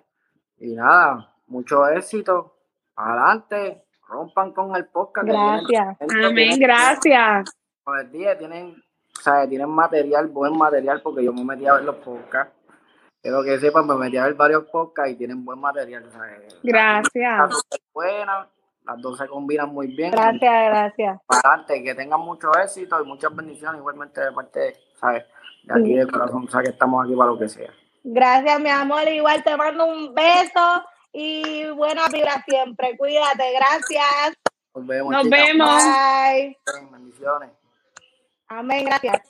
Y 0.58 0.76
nada, 0.76 1.34
mucho 1.48 1.88
éxito. 1.88 2.56
Adelante, 2.96 3.86
rompan 4.08 4.52
con 4.52 4.76
el 4.76 4.86
podcast. 4.86 5.28
Gracias. 5.28 5.98
Amén, 6.24 6.60
gracias. 6.60 7.50
Con 7.84 7.98
el 7.98 8.12
día 8.12 8.38
tienen, 8.38 8.76
o 9.18 9.22
sea, 9.22 9.48
tienen 9.50 9.70
material, 9.70 10.28
buen 10.28 10.56
material, 10.56 11.02
porque 11.02 11.24
yo 11.24 11.34
me 11.34 11.44
metí 11.44 11.66
a 11.66 11.74
ver 11.74 11.84
los 11.84 11.96
podcasts 11.96 12.63
Quiero 13.24 13.42
que 13.42 13.58
sepan, 13.58 13.88
me 13.88 13.96
metí 13.96 14.18
a 14.18 14.26
ver 14.26 14.34
varios 14.34 14.66
podcasts 14.66 15.14
y 15.14 15.16
tienen 15.16 15.46
buen 15.46 15.58
material. 15.58 16.04
Gracias. 16.62 17.40
Las 17.40 17.50
dos 17.50 17.64
buenas, 17.94 18.48
las 18.84 19.02
dos 19.02 19.18
se 19.18 19.28
combinan 19.30 19.74
muy 19.74 19.88
bien. 19.88 20.12
Gracias, 20.12 20.42
gracias. 20.42 21.22
Para 21.26 21.40
adelante, 21.40 21.84
que 21.86 21.96
tengan 21.96 22.20
mucho 22.20 22.52
éxito 22.62 23.02
y 23.02 23.08
muchas 23.08 23.34
bendiciones 23.34 23.80
igualmente 23.80 24.20
de 24.20 24.32
parte, 24.34 24.76
¿sabes? 25.00 25.24
De 25.64 25.74
aquí 25.74 25.94
de 25.94 26.06
corazón, 26.06 26.50
sabes 26.50 26.68
que 26.68 26.74
estamos 26.74 27.06
aquí 27.06 27.16
para 27.16 27.32
lo 27.32 27.40
que 27.40 27.48
sea. 27.48 27.72
Gracias, 28.04 28.60
mi 28.60 28.70
amor. 28.70 29.08
Igual 29.08 29.42
te 29.42 29.56
mando 29.56 29.86
un 29.86 30.14
beso 30.14 30.84
y 31.14 31.66
buena 31.70 32.10
vibra 32.10 32.44
siempre. 32.46 32.98
Cuídate, 32.98 33.54
gracias. 33.54 34.38
Nos 34.76 34.86
vemos. 34.86 35.14
Nos 35.14 35.30
vemos. 35.30 35.82
Bye. 35.82 36.58
Bendiciones. 36.92 37.52
Amén, 38.50 38.84
gracias. 38.84 39.22